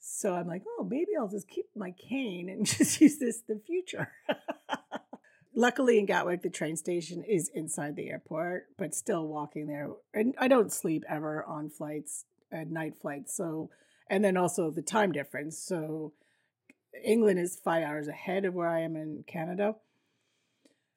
So 0.10 0.34
I'm 0.34 0.48
like, 0.48 0.64
oh, 0.66 0.88
maybe 0.90 1.12
I'll 1.20 1.28
just 1.28 1.50
keep 1.50 1.66
my 1.76 1.92
cane 1.92 2.50
and 2.50 2.66
just 2.78 3.02
use 3.02 3.18
this 3.18 3.44
in 3.48 3.56
the 3.56 3.62
future. 3.62 4.10
Luckily, 5.54 6.00
in 6.00 6.06
Gatwick, 6.06 6.44
the 6.44 6.50
train 6.50 6.78
station 6.78 7.24
is 7.24 7.50
inside 7.54 7.96
the 7.96 8.10
airport, 8.10 8.68
but 8.78 8.96
still 8.96 9.28
walking 9.28 9.68
there. 9.68 9.90
And 10.14 10.34
I 10.38 10.48
don't 10.48 10.72
sleep 10.72 11.04
ever 11.10 11.44
on 11.44 11.70
flights, 11.70 12.26
at 12.52 12.70
night 12.70 12.96
flights. 12.96 13.36
So, 13.36 13.70
and 14.10 14.24
then 14.24 14.38
also 14.38 14.72
the 14.72 14.82
time 14.82 15.12
difference. 15.12 15.58
So, 15.60 16.14
England 17.04 17.40
is 17.40 17.60
five 17.62 17.84
hours 17.84 18.08
ahead 18.08 18.46
of 18.46 18.54
where 18.54 18.70
I 18.70 18.82
am 18.82 18.96
in 18.96 19.24
Canada. 19.28 19.76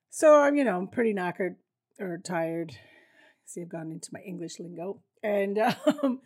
So 0.08 0.40
I'm, 0.40 0.56
you 0.56 0.64
know, 0.64 0.76
I'm 0.76 0.88
pretty 0.88 1.14
knackered 1.14 1.56
or 1.98 2.18
tired. 2.18 2.76
See, 3.44 3.62
I've 3.62 3.68
gone 3.68 3.90
into 3.90 4.10
my 4.12 4.20
English 4.20 4.58
lingo. 4.58 5.02
And 5.22 5.58
um, 6.02 6.20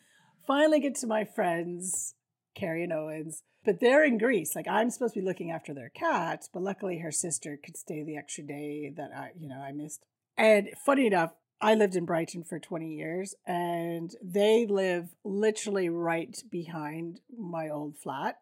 finally 0.46 0.80
get 0.80 0.96
to 0.96 1.06
my 1.06 1.24
friends, 1.24 2.14
Carrie 2.54 2.84
and 2.84 2.92
Owens. 2.92 3.42
But 3.64 3.80
they're 3.80 4.04
in 4.04 4.18
Greece. 4.18 4.54
Like 4.54 4.68
I'm 4.68 4.90
supposed 4.90 5.14
to 5.14 5.20
be 5.20 5.26
looking 5.26 5.50
after 5.50 5.73
their 5.73 5.88
cats, 5.88 6.49
but 6.52 6.62
luckily 6.62 6.99
her 6.99 7.12
sister 7.12 7.58
could 7.62 7.76
stay 7.76 8.02
the 8.02 8.16
extra 8.16 8.44
day 8.44 8.92
that 8.96 9.11
I, 9.16 9.30
you 9.38 9.49
know, 9.49 9.61
I 9.61 9.73
missed. 9.73 10.04
And 10.37 10.70
funny 10.84 11.06
enough, 11.06 11.32
I 11.61 11.75
lived 11.75 11.96
in 11.96 12.04
Brighton 12.04 12.44
for 12.44 12.58
20 12.58 12.94
years 12.94 13.34
and 13.46 14.14
they 14.23 14.66
live 14.66 15.14
literally 15.25 15.88
right 15.88 16.37
behind 16.50 17.20
my 17.37 17.68
old 17.68 17.96
flat. 17.96 18.38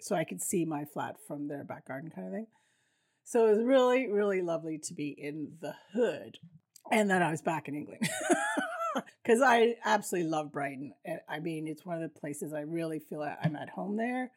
So 0.00 0.14
I 0.14 0.24
could 0.24 0.40
see 0.40 0.64
my 0.64 0.84
flat 0.84 1.16
from 1.26 1.48
their 1.48 1.64
back 1.64 1.88
garden 1.88 2.10
kind 2.14 2.26
of 2.26 2.32
thing. 2.32 2.46
So 3.24 3.46
it 3.46 3.50
was 3.50 3.64
really, 3.64 4.08
really 4.08 4.40
lovely 4.40 4.78
to 4.78 4.94
be 4.94 5.08
in 5.08 5.52
the 5.60 5.74
hood. 5.92 6.38
And 6.90 7.10
then 7.10 7.22
I 7.22 7.30
was 7.30 7.42
back 7.42 7.68
in 7.68 7.74
England. 7.74 8.08
Because 9.22 9.42
I 9.42 9.76
absolutely 9.84 10.30
love 10.30 10.50
Brighton. 10.50 10.92
I 11.28 11.38
mean, 11.40 11.68
it's 11.68 11.86
one 11.86 11.96
of 11.96 12.02
the 12.02 12.20
places 12.20 12.52
I 12.52 12.62
really 12.62 12.98
feel 12.98 13.20
like 13.20 13.38
I'm 13.42 13.54
at 13.54 13.68
home 13.68 13.96
there. 13.96 14.32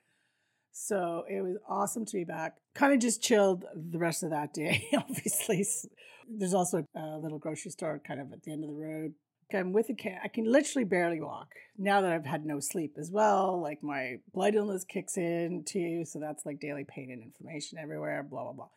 So 0.71 1.23
it 1.29 1.41
was 1.41 1.57
awesome 1.67 2.05
to 2.05 2.17
be 2.17 2.23
back. 2.23 2.57
Kind 2.75 2.93
of 2.93 2.99
just 2.99 3.21
chilled 3.21 3.65
the 3.75 3.97
rest 3.97 4.23
of 4.23 4.31
that 4.31 4.53
day, 4.53 4.87
obviously. 4.97 5.65
There's 6.27 6.53
also 6.53 6.85
a 6.95 7.17
little 7.17 7.39
grocery 7.39 7.71
store 7.71 8.01
kind 8.05 8.19
of 8.19 8.31
at 8.33 8.43
the 8.43 8.51
end 8.51 8.63
of 8.63 8.69
the 8.69 8.75
road. 8.75 9.13
I'm 9.53 9.71
with 9.71 9.89
a 9.89 9.93
cat. 9.93 10.19
I 10.23 10.29
can 10.29 10.51
literally 10.51 10.83
barely 10.83 11.21
walk 11.21 11.49
now 11.77 12.01
that 12.01 12.11
I've 12.11 12.25
had 12.25 12.45
no 12.45 12.59
sleep 12.59 12.95
as 12.97 13.11
well. 13.11 13.61
Like 13.61 13.83
my 13.83 14.17
blood 14.33 14.55
illness 14.55 14.83
kicks 14.83 15.17
in 15.17 15.63
too. 15.63 16.05
So 16.05 16.19
that's 16.19 16.45
like 16.45 16.59
daily 16.59 16.85
pain 16.87 17.11
and 17.11 17.21
inflammation 17.21 17.77
everywhere, 17.77 18.23
blah, 18.23 18.43
blah, 18.43 18.53
blah. 18.53 18.69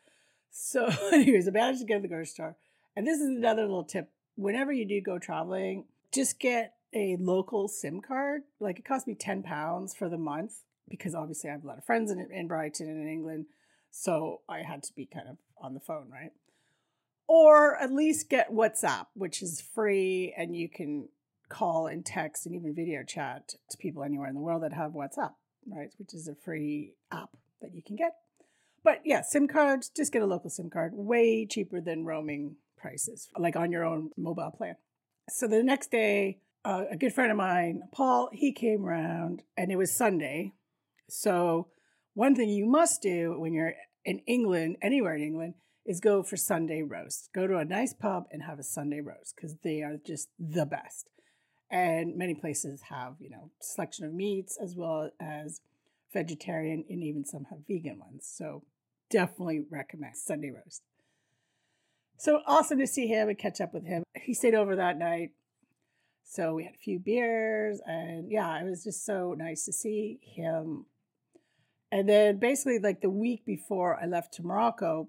So, 0.50 0.86
anyways, 1.12 1.48
I 1.48 1.50
managed 1.50 1.80
to 1.80 1.86
get 1.86 1.96
to 1.96 2.02
the 2.02 2.08
grocery 2.08 2.26
store. 2.26 2.56
And 2.94 3.06
this 3.06 3.20
is 3.20 3.28
another 3.28 3.62
little 3.62 3.84
tip. 3.84 4.10
Whenever 4.36 4.72
you 4.72 4.86
do 4.86 5.00
go 5.00 5.18
traveling, 5.18 5.84
just 6.12 6.38
get 6.38 6.74
a 6.94 7.16
local 7.18 7.68
SIM 7.68 8.00
card. 8.00 8.42
Like 8.60 8.78
it 8.78 8.84
cost 8.84 9.06
me 9.06 9.14
10 9.14 9.42
pounds 9.42 9.94
for 9.94 10.08
the 10.08 10.18
month 10.18 10.62
because 10.88 11.14
obviously 11.14 11.50
I 11.50 11.54
have 11.54 11.64
a 11.64 11.66
lot 11.66 11.78
of 11.78 11.84
friends 11.84 12.10
in, 12.10 12.26
in 12.30 12.46
Brighton 12.46 12.88
and 12.88 13.02
in 13.02 13.08
England. 13.08 13.46
So 13.90 14.40
I 14.48 14.60
had 14.60 14.82
to 14.84 14.94
be 14.94 15.06
kind 15.06 15.28
of 15.28 15.36
on 15.60 15.74
the 15.74 15.80
phone, 15.80 16.08
right? 16.10 16.32
Or 17.26 17.76
at 17.76 17.92
least 17.92 18.28
get 18.28 18.52
WhatsApp, 18.52 19.06
which 19.14 19.42
is 19.42 19.60
free 19.60 20.34
and 20.36 20.54
you 20.54 20.68
can 20.68 21.08
call 21.48 21.86
and 21.86 22.04
text 22.04 22.46
and 22.46 22.54
even 22.54 22.74
video 22.74 23.02
chat 23.02 23.54
to 23.70 23.76
people 23.76 24.02
anywhere 24.02 24.28
in 24.28 24.34
the 24.34 24.40
world 24.40 24.62
that 24.62 24.72
have 24.72 24.92
WhatsApp, 24.92 25.32
right? 25.66 25.90
Which 25.98 26.14
is 26.14 26.28
a 26.28 26.34
free 26.34 26.94
app 27.10 27.30
that 27.60 27.74
you 27.74 27.82
can 27.82 27.96
get. 27.96 28.16
But 28.84 29.00
yeah, 29.04 29.22
SIM 29.22 29.48
cards, 29.48 29.88
just 29.88 30.12
get 30.12 30.22
a 30.22 30.26
local 30.26 30.50
SIM 30.50 30.70
card, 30.70 30.92
way 30.94 31.46
cheaper 31.46 31.80
than 31.80 32.04
roaming 32.04 32.56
prices, 32.86 33.28
like 33.36 33.56
on 33.56 33.72
your 33.72 33.84
own 33.84 34.10
mobile 34.16 34.52
plan. 34.56 34.76
So 35.28 35.48
the 35.48 35.62
next 35.62 35.90
day, 35.90 36.38
uh, 36.64 36.84
a 36.88 36.96
good 36.96 37.12
friend 37.12 37.32
of 37.32 37.36
mine, 37.36 37.82
Paul, 37.92 38.28
he 38.32 38.52
came 38.52 38.84
around 38.84 39.42
and 39.56 39.72
it 39.72 39.76
was 39.76 39.92
Sunday. 39.92 40.52
So 41.08 41.68
one 42.14 42.36
thing 42.36 42.48
you 42.48 42.64
must 42.64 43.02
do 43.02 43.34
when 43.38 43.52
you're 43.52 43.74
in 44.04 44.20
England, 44.20 44.76
anywhere 44.80 45.16
in 45.16 45.22
England, 45.22 45.54
is 45.84 45.98
go 45.98 46.22
for 46.22 46.36
Sunday 46.36 46.82
roast. 46.82 47.30
Go 47.34 47.48
to 47.48 47.56
a 47.56 47.64
nice 47.64 47.92
pub 47.92 48.24
and 48.30 48.44
have 48.44 48.60
a 48.60 48.64
Sunday 48.64 49.00
roast 49.00 49.34
because 49.34 49.56
they 49.64 49.82
are 49.82 49.96
just 50.04 50.28
the 50.38 50.64
best. 50.64 51.08
And 51.68 52.16
many 52.16 52.34
places 52.34 52.82
have, 52.88 53.14
you 53.18 53.30
know, 53.30 53.50
selection 53.60 54.06
of 54.06 54.14
meats 54.14 54.56
as 54.62 54.76
well 54.76 55.10
as 55.20 55.60
vegetarian 56.12 56.84
and 56.88 57.02
even 57.02 57.24
some 57.24 57.46
have 57.50 57.66
vegan 57.66 57.98
ones. 57.98 58.30
So 58.32 58.62
definitely 59.10 59.62
recommend 59.68 60.16
Sunday 60.16 60.52
roast. 60.52 60.82
So 62.18 62.40
awesome 62.46 62.78
to 62.78 62.86
see 62.86 63.06
him 63.06 63.28
and 63.28 63.38
catch 63.38 63.60
up 63.60 63.74
with 63.74 63.84
him. 63.84 64.02
He 64.14 64.34
stayed 64.34 64.54
over 64.54 64.76
that 64.76 64.98
night. 64.98 65.30
So 66.24 66.54
we 66.54 66.64
had 66.64 66.74
a 66.74 66.78
few 66.78 66.98
beers 66.98 67.80
and 67.86 68.30
yeah, 68.30 68.58
it 68.60 68.64
was 68.68 68.82
just 68.82 69.04
so 69.04 69.34
nice 69.36 69.64
to 69.66 69.72
see 69.72 70.18
him. 70.22 70.86
And 71.92 72.08
then 72.08 72.38
basically 72.38 72.78
like 72.78 73.00
the 73.00 73.10
week 73.10 73.44
before 73.44 73.98
I 74.00 74.06
left 74.06 74.34
to 74.34 74.42
Morocco, 74.42 75.08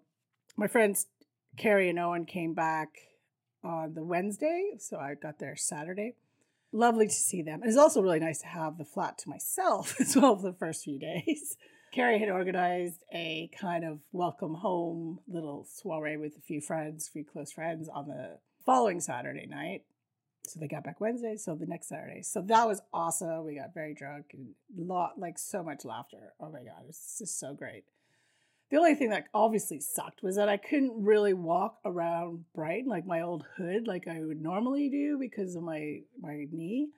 my 0.56 0.68
friends 0.68 1.08
Carrie 1.58 1.90
and 1.90 1.98
Owen 1.98 2.26
came 2.26 2.54
back 2.54 2.90
on 3.64 3.96
the 3.96 4.04
Wednesday. 4.04 4.74
So 4.80 4.98
I 4.98 5.16
got 5.16 5.40
there 5.40 5.56
Saturday. 5.56 6.16
Lovely 6.72 7.08
to 7.08 7.14
see 7.14 7.42
them. 7.42 7.62
And 7.62 7.70
it's 7.70 7.78
also 7.78 8.02
really 8.02 8.20
nice 8.20 8.40
to 8.40 8.48
have 8.48 8.78
the 8.78 8.86
flat 8.86 9.18
to 9.20 9.30
myself 9.30 9.96
as 10.00 10.16
well 10.16 10.36
for 10.36 10.52
the 10.52 10.58
first 10.58 10.84
few 10.84 11.00
days. 11.00 11.58
Carrie 11.92 12.20
had 12.20 12.30
organized 12.30 13.04
a 13.14 13.50
kind 13.60 13.84
of 13.86 14.00
welcome 14.12 14.56
home 14.56 15.20
little 15.28 15.66
soiree 15.70 16.18
with 16.18 16.36
a 16.38 16.42
few 16.42 16.62
friends, 16.62 17.08
a 17.08 17.12
few 17.12 17.24
close 17.24 17.52
friends 17.52 17.90
on 17.90 18.08
the 18.08 18.40
following 18.66 19.00
Saturday 19.00 19.46
night. 19.46 19.84
So 20.46 20.60
they 20.60 20.68
got 20.68 20.84
back 20.84 21.02
Wednesday, 21.02 21.36
so 21.36 21.56
the 21.56 21.66
next 21.66 21.90
Saturday. 21.90 22.22
So 22.22 22.42
that 22.42 22.68
was 22.68 22.82
awesome. 22.94 23.46
We 23.46 23.56
got 23.56 23.74
very 23.74 23.94
drunk 23.94 24.28
and 24.34 24.50
lot 24.78 25.20
like 25.20 25.38
so 25.38 25.64
much 25.64 25.84
laughter. 25.84 26.34
Oh 26.40 26.50
my 26.50 26.60
god, 26.60 26.82
it 26.84 26.88
was 26.88 27.16
just 27.20 27.40
so 27.40 27.54
great. 27.54 27.84
The 28.70 28.78
only 28.78 28.96
thing 28.96 29.10
that 29.10 29.28
obviously 29.34 29.80
sucked 29.80 30.24
was 30.24 30.36
that 30.36 30.50
I 30.50 30.58
couldn't 30.58 31.04
really 31.04 31.34
walk 31.34 31.78
around 31.86 32.46
Brighton 32.54 32.90
like 32.90 33.06
my 33.06 33.22
old 33.22 33.46
hood 33.58 33.88
like 33.88 34.08
I 34.08 34.20
would 34.20 34.42
normally 34.42 34.90
do 34.90 35.18
because 35.18 35.56
of 35.56 35.64
my 35.64 36.02
my 36.22 36.46
knee. 36.52 36.90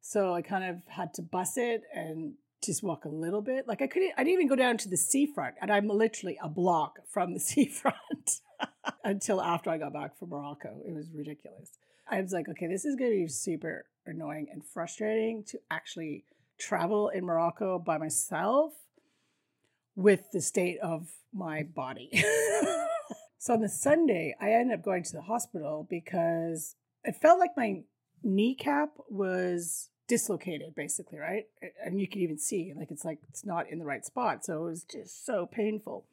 So 0.00 0.34
I 0.34 0.42
kind 0.42 0.64
of 0.64 0.82
had 0.88 1.14
to 1.14 1.22
bus 1.22 1.56
it 1.56 1.82
and 1.94 2.34
just 2.62 2.82
walk 2.82 3.04
a 3.04 3.08
little 3.08 3.42
bit. 3.42 3.66
Like 3.66 3.82
I 3.82 3.86
couldn't 3.86 4.12
I 4.16 4.24
didn't 4.24 4.34
even 4.34 4.48
go 4.48 4.56
down 4.56 4.76
to 4.78 4.88
the 4.88 4.96
seafront 4.96 5.56
and 5.60 5.70
I'm 5.70 5.88
literally 5.88 6.38
a 6.42 6.48
block 6.48 7.00
from 7.08 7.34
the 7.34 7.40
seafront 7.50 8.40
until 9.04 9.40
after 9.40 9.70
I 9.70 9.78
got 9.78 9.92
back 9.92 10.18
from 10.18 10.30
Morocco. 10.30 10.80
It 10.86 10.94
was 10.94 11.10
ridiculous. 11.12 11.70
I 12.08 12.20
was 12.20 12.32
like, 12.32 12.48
okay, 12.48 12.66
this 12.66 12.84
is 12.84 12.96
going 12.96 13.10
to 13.10 13.16
be 13.16 13.28
super 13.28 13.86
annoying 14.06 14.48
and 14.52 14.64
frustrating 14.64 15.44
to 15.44 15.58
actually 15.70 16.24
travel 16.58 17.08
in 17.08 17.24
Morocco 17.24 17.78
by 17.78 17.98
myself 17.98 18.72
with 19.94 20.30
the 20.32 20.40
state 20.40 20.78
of 20.80 21.08
my 21.32 21.62
body. 21.62 22.10
so 23.38 23.54
on 23.54 23.60
the 23.60 23.68
Sunday, 23.68 24.34
I 24.40 24.52
ended 24.52 24.78
up 24.78 24.84
going 24.84 25.04
to 25.04 25.12
the 25.12 25.22
hospital 25.22 25.86
because 25.88 26.76
it 27.04 27.16
felt 27.16 27.38
like 27.38 27.56
my 27.56 27.82
kneecap 28.22 28.90
was 29.08 29.88
dislocated, 30.12 30.74
basically, 30.74 31.18
right? 31.18 31.44
And 31.82 31.98
you 31.98 32.06
can 32.06 32.20
even 32.20 32.36
see, 32.36 32.74
like, 32.76 32.90
it's 32.90 33.02
like 33.02 33.20
it's 33.30 33.46
not 33.46 33.70
in 33.70 33.78
the 33.78 33.86
right 33.86 34.04
spot. 34.04 34.44
So 34.44 34.58
it 34.58 34.68
was 34.68 34.84
just 34.84 35.24
so 35.24 35.46
painful. 35.50 36.04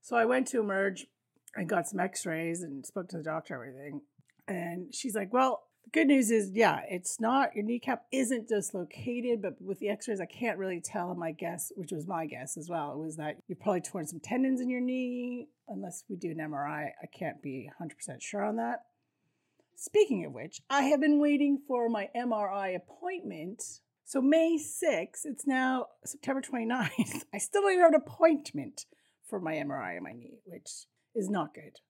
So 0.00 0.16
I 0.16 0.24
went 0.24 0.48
to 0.48 0.58
Emerge 0.58 1.06
and 1.54 1.68
got 1.68 1.86
some 1.86 2.00
x 2.00 2.26
rays 2.26 2.62
and 2.62 2.84
spoke 2.84 3.08
to 3.10 3.18
the 3.18 3.22
doctor, 3.22 3.54
everything. 3.54 4.00
And 4.48 4.92
she's 4.92 5.14
like, 5.14 5.32
well, 5.32 5.62
the 5.84 5.90
good 5.90 6.08
news 6.08 6.32
is, 6.32 6.50
yeah, 6.52 6.80
it's 6.90 7.20
not, 7.20 7.54
your 7.54 7.64
kneecap 7.64 8.06
isn't 8.10 8.48
dislocated, 8.48 9.40
but 9.40 9.54
with 9.62 9.78
the 9.78 9.88
x 9.88 10.08
rays, 10.08 10.20
I 10.20 10.26
can't 10.26 10.58
really 10.58 10.80
tell. 10.80 11.14
My 11.14 11.30
guess, 11.30 11.70
which 11.76 11.92
was 11.92 12.08
my 12.08 12.26
guess 12.26 12.56
as 12.56 12.68
well, 12.68 12.98
was 12.98 13.14
that 13.18 13.36
you 13.46 13.54
probably 13.54 13.82
torn 13.82 14.08
some 14.08 14.18
tendons 14.18 14.60
in 14.60 14.68
your 14.68 14.80
knee. 14.80 15.46
Unless 15.68 16.02
we 16.10 16.16
do 16.16 16.32
an 16.32 16.38
MRI, 16.38 16.88
I 17.00 17.06
can't 17.16 17.40
be 17.40 17.70
100% 17.80 18.20
sure 18.20 18.44
on 18.44 18.56
that. 18.56 18.80
Speaking 19.76 20.24
of 20.24 20.32
which, 20.32 20.60
I 20.70 20.84
have 20.84 21.00
been 21.00 21.20
waiting 21.20 21.58
for 21.66 21.88
my 21.88 22.08
MRI 22.16 22.76
appointment. 22.76 23.62
So, 24.04 24.20
May 24.20 24.58
6th, 24.58 25.24
it's 25.24 25.46
now 25.46 25.86
September 26.04 26.42
29th. 26.42 27.24
I 27.34 27.38
still 27.38 27.62
don't 27.62 27.78
have 27.78 27.94
an 27.94 28.00
appointment 28.06 28.86
for 29.28 29.40
my 29.40 29.54
MRI 29.54 29.96
on 29.96 30.02
my 30.02 30.12
knee, 30.12 30.40
which 30.44 30.86
is 31.14 31.28
not 31.28 31.54
good. 31.54 31.80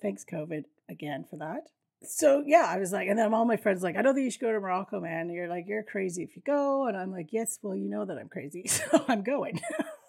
Thanks, 0.00 0.24
COVID, 0.24 0.64
again 0.88 1.24
for 1.28 1.36
that 1.36 1.68
so 2.04 2.42
yeah, 2.46 2.66
I 2.68 2.78
was 2.78 2.92
like, 2.92 3.08
and 3.08 3.18
then 3.18 3.32
all 3.32 3.44
my 3.44 3.56
friends 3.56 3.82
like, 3.82 3.96
I 3.96 4.02
don't 4.02 4.14
think 4.14 4.24
you 4.24 4.30
should 4.30 4.40
go 4.40 4.52
to 4.52 4.60
Morocco, 4.60 5.00
man. 5.00 5.22
And 5.22 5.34
you're 5.34 5.48
like, 5.48 5.64
you're 5.66 5.82
crazy 5.82 6.22
if 6.22 6.36
you 6.36 6.42
go, 6.44 6.86
and 6.86 6.96
I'm 6.96 7.10
like, 7.10 7.28
yes, 7.32 7.58
well, 7.62 7.76
you 7.76 7.88
know 7.88 8.04
that 8.04 8.18
I'm 8.18 8.28
crazy, 8.28 8.66
so 8.66 9.04
I'm 9.08 9.22
going. 9.22 9.60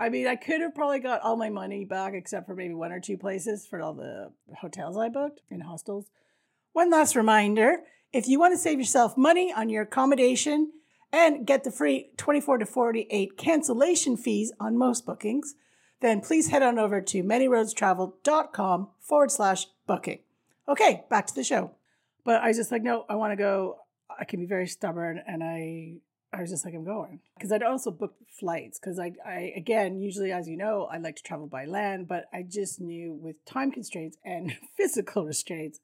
I 0.00 0.08
mean, 0.08 0.26
I 0.26 0.36
could 0.36 0.60
have 0.60 0.74
probably 0.74 1.00
got 1.00 1.22
all 1.22 1.36
my 1.36 1.50
money 1.50 1.84
back 1.84 2.14
except 2.14 2.46
for 2.46 2.54
maybe 2.54 2.74
one 2.74 2.92
or 2.92 3.00
two 3.00 3.16
places 3.16 3.66
for 3.66 3.80
all 3.80 3.94
the 3.94 4.30
hotels 4.56 4.96
I 4.96 5.08
booked 5.08 5.40
and 5.50 5.62
hostels. 5.62 6.06
One 6.72 6.90
last 6.90 7.16
reminder 7.16 7.78
if 8.12 8.28
you 8.28 8.38
want 8.38 8.54
to 8.54 8.58
save 8.58 8.78
yourself 8.78 9.16
money 9.16 9.52
on 9.52 9.68
your 9.68 9.82
accommodation 9.82 10.72
and 11.12 11.46
get 11.46 11.64
the 11.64 11.70
free 11.70 12.10
24 12.16 12.58
to 12.58 12.66
48 12.66 13.36
cancellation 13.36 14.16
fees 14.16 14.52
on 14.60 14.78
most 14.78 15.04
bookings, 15.04 15.54
then 16.00 16.20
please 16.20 16.48
head 16.48 16.62
on 16.62 16.78
over 16.78 17.00
to 17.00 17.22
manyroadstravel.com 17.22 18.88
forward 19.00 19.30
slash 19.30 19.66
booking. 19.86 20.20
Okay, 20.68 21.04
back 21.10 21.26
to 21.26 21.34
the 21.34 21.44
show. 21.44 21.72
But 22.24 22.42
I 22.42 22.48
was 22.48 22.56
just 22.56 22.70
like, 22.70 22.82
no, 22.82 23.04
I 23.08 23.16
want 23.16 23.32
to 23.32 23.36
go. 23.36 23.78
I 24.18 24.24
can 24.24 24.40
be 24.40 24.46
very 24.46 24.66
stubborn, 24.66 25.22
and 25.26 25.42
I 25.42 25.94
I 26.32 26.42
was 26.42 26.50
just 26.50 26.64
like, 26.64 26.74
I'm 26.74 26.84
going. 26.84 27.20
Because 27.36 27.52
I'd 27.52 27.62
also 27.62 27.90
booked 27.90 28.22
flights. 28.38 28.78
Because 28.78 28.98
I, 28.98 29.12
I, 29.24 29.52
again, 29.56 29.98
usually, 29.98 30.32
as 30.32 30.48
you 30.48 30.56
know, 30.56 30.88
I 30.90 30.98
like 30.98 31.16
to 31.16 31.22
travel 31.22 31.46
by 31.46 31.64
land, 31.64 32.06
but 32.06 32.26
I 32.32 32.42
just 32.42 32.80
knew 32.80 33.14
with 33.14 33.42
time 33.44 33.70
constraints 33.70 34.18
and 34.24 34.56
physical 34.76 35.24
restraints, 35.24 35.80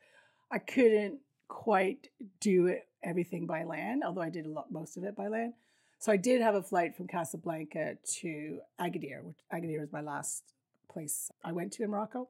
I 0.51 0.59
couldn't 0.59 1.21
quite 1.49 2.09
do 2.41 2.67
it, 2.67 2.87
everything 3.03 3.47
by 3.47 3.65
land, 3.65 4.03
although 4.05 4.23
I 4.23 4.31
did 4.31 4.47
a 4.47 4.51
lot, 4.51 4.71
most 4.71 4.97
of 4.97 5.05
it 5.05 5.17
by 5.17 5.29
land. 5.29 5.55
So 5.99 6.13
I 6.13 6.17
did 6.19 6.43
have 6.43 6.55
a 6.55 6.63
flight 6.63 6.95
from 6.95 7.07
Casablanca 7.07 7.97
to 8.21 8.59
Agadir, 8.79 9.23
which 9.23 9.39
Agadir 9.53 9.81
was 9.81 9.93
my 9.93 10.03
last 10.03 10.43
place 10.91 11.31
I 11.43 11.53
went 11.53 11.73
to 11.75 11.83
in 11.83 11.91
Morocco. 11.91 12.29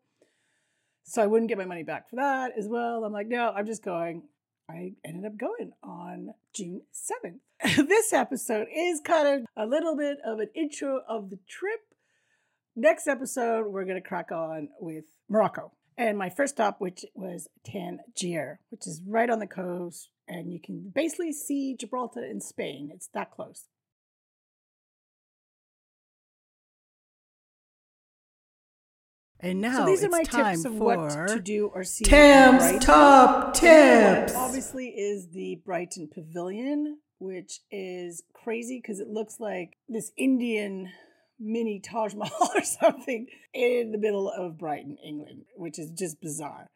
So 1.03 1.23
I 1.23 1.27
wouldn't 1.27 1.49
get 1.49 1.59
my 1.59 1.65
money 1.65 1.83
back 1.83 2.09
for 2.09 2.17
that 2.17 2.53
as 2.57 2.69
well. 2.69 3.05
I'm 3.05 3.13
like, 3.13 3.27
no, 3.27 3.51
I'm 3.51 3.67
just 3.67 3.83
going. 3.83 4.23
I 4.69 4.93
ended 5.05 5.27
up 5.27 5.37
going 5.37 5.73
on 5.83 6.35
June 6.55 6.83
7th. 6.93 7.41
this 7.87 8.13
episode 8.13 8.69
is 8.75 9.01
kind 9.01 9.29
of 9.29 9.47
a 9.57 9.67
little 9.67 9.97
bit 9.97 10.19
of 10.25 10.39
an 10.39 10.49
intro 10.55 11.01
of 11.07 11.31
the 11.31 11.39
trip. 11.49 11.81
Next 12.75 13.07
episode, 13.07 13.67
we're 13.67 13.85
going 13.85 14.03
to 14.03 14.09
crack 14.09 14.33
on 14.33 14.69
with 14.81 15.05
Morocco. 15.29 15.73
And 15.97 16.19
my 16.19 16.29
first 16.29 16.55
stop, 16.55 16.81
which 16.81 17.05
was 17.15 17.49
Tangier, 17.65 18.59
which 18.71 18.87
is 18.87 19.01
right 19.07 19.31
on 19.31 19.39
the 19.39 19.47
coast, 19.47 20.09
and 20.27 20.53
you 20.53 20.59
can 20.61 20.91
basically 20.95 21.33
see 21.33 21.77
Gibraltar 21.77 22.25
in 22.25 22.41
Spain. 22.41 22.91
It's 22.93 23.09
that 23.15 23.31
close. 23.31 23.67
And 29.45 29.61
now 29.61 29.81
so 29.81 29.87
these 29.87 30.03
are 30.03 30.07
it's 30.07 30.13
my 30.13 30.25
time 30.25 30.55
tips 30.55 30.65
of 30.65 30.79
for 30.79 30.97
what 30.97 31.29
to 31.29 31.39
do 31.39 31.67
or 31.67 31.85
see. 31.85 32.05
Tam's 32.05 32.63
Brighton. 32.63 32.81
top 32.81 33.53
tips. 33.53 34.35
Obviously, 34.35 34.89
is 34.89 35.29
the 35.29 35.61
Brighton 35.67 36.09
Pavilion, 36.13 37.01
which 37.19 37.61
is 37.71 38.23
crazy 38.33 38.81
because 38.81 39.01
it 39.01 39.09
looks 39.09 39.39
like 39.41 39.77
this 39.87 40.13
Indian 40.17 40.89
mini 41.39 41.79
Taj 41.79 42.15
Mahal 42.15 42.53
or 42.55 42.65
something 42.65 43.27
in 43.53 43.93
the 43.93 43.99
middle 43.99 44.31
of 44.31 44.57
Brighton, 44.57 44.97
England, 45.05 45.45
which 45.57 45.79
is 45.79 45.91
just 45.91 46.23
bizarre. 46.23 46.71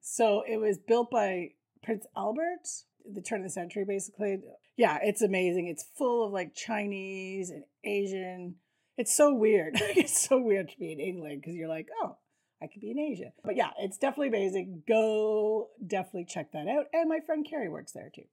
So 0.00 0.42
it 0.48 0.56
was 0.56 0.78
built 0.78 1.10
by 1.10 1.50
Prince 1.82 2.06
Albert, 2.16 2.66
the 3.04 3.20
turn 3.20 3.40
of 3.40 3.44
the 3.44 3.50
century, 3.50 3.84
basically. 3.86 4.38
Yeah, 4.78 4.98
it's 5.02 5.20
amazing. 5.20 5.66
It's 5.66 5.84
full 5.98 6.24
of 6.24 6.32
like 6.32 6.54
Chinese 6.54 7.50
and 7.50 7.64
Asian. 7.84 8.54
It's 8.98 9.14
so 9.14 9.32
weird. 9.32 9.74
it's 9.80 10.18
so 10.28 10.38
weird 10.38 10.68
to 10.70 10.78
be 10.78 10.92
in 10.92 11.00
England 11.00 11.40
because 11.40 11.54
you're 11.54 11.68
like, 11.68 11.88
oh, 12.02 12.16
I 12.60 12.66
could 12.66 12.82
be 12.82 12.90
in 12.90 12.98
Asia. 12.98 13.32
But 13.44 13.56
yeah, 13.56 13.70
it's 13.78 13.96
definitely 13.96 14.28
amazing. 14.28 14.82
Go 14.86 15.68
definitely 15.86 16.24
check 16.24 16.52
that 16.52 16.66
out. 16.66 16.86
And 16.92 17.08
my 17.08 17.20
friend 17.24 17.46
Carrie 17.48 17.68
works 17.68 17.92
there 17.92 18.10
too. 18.12 18.24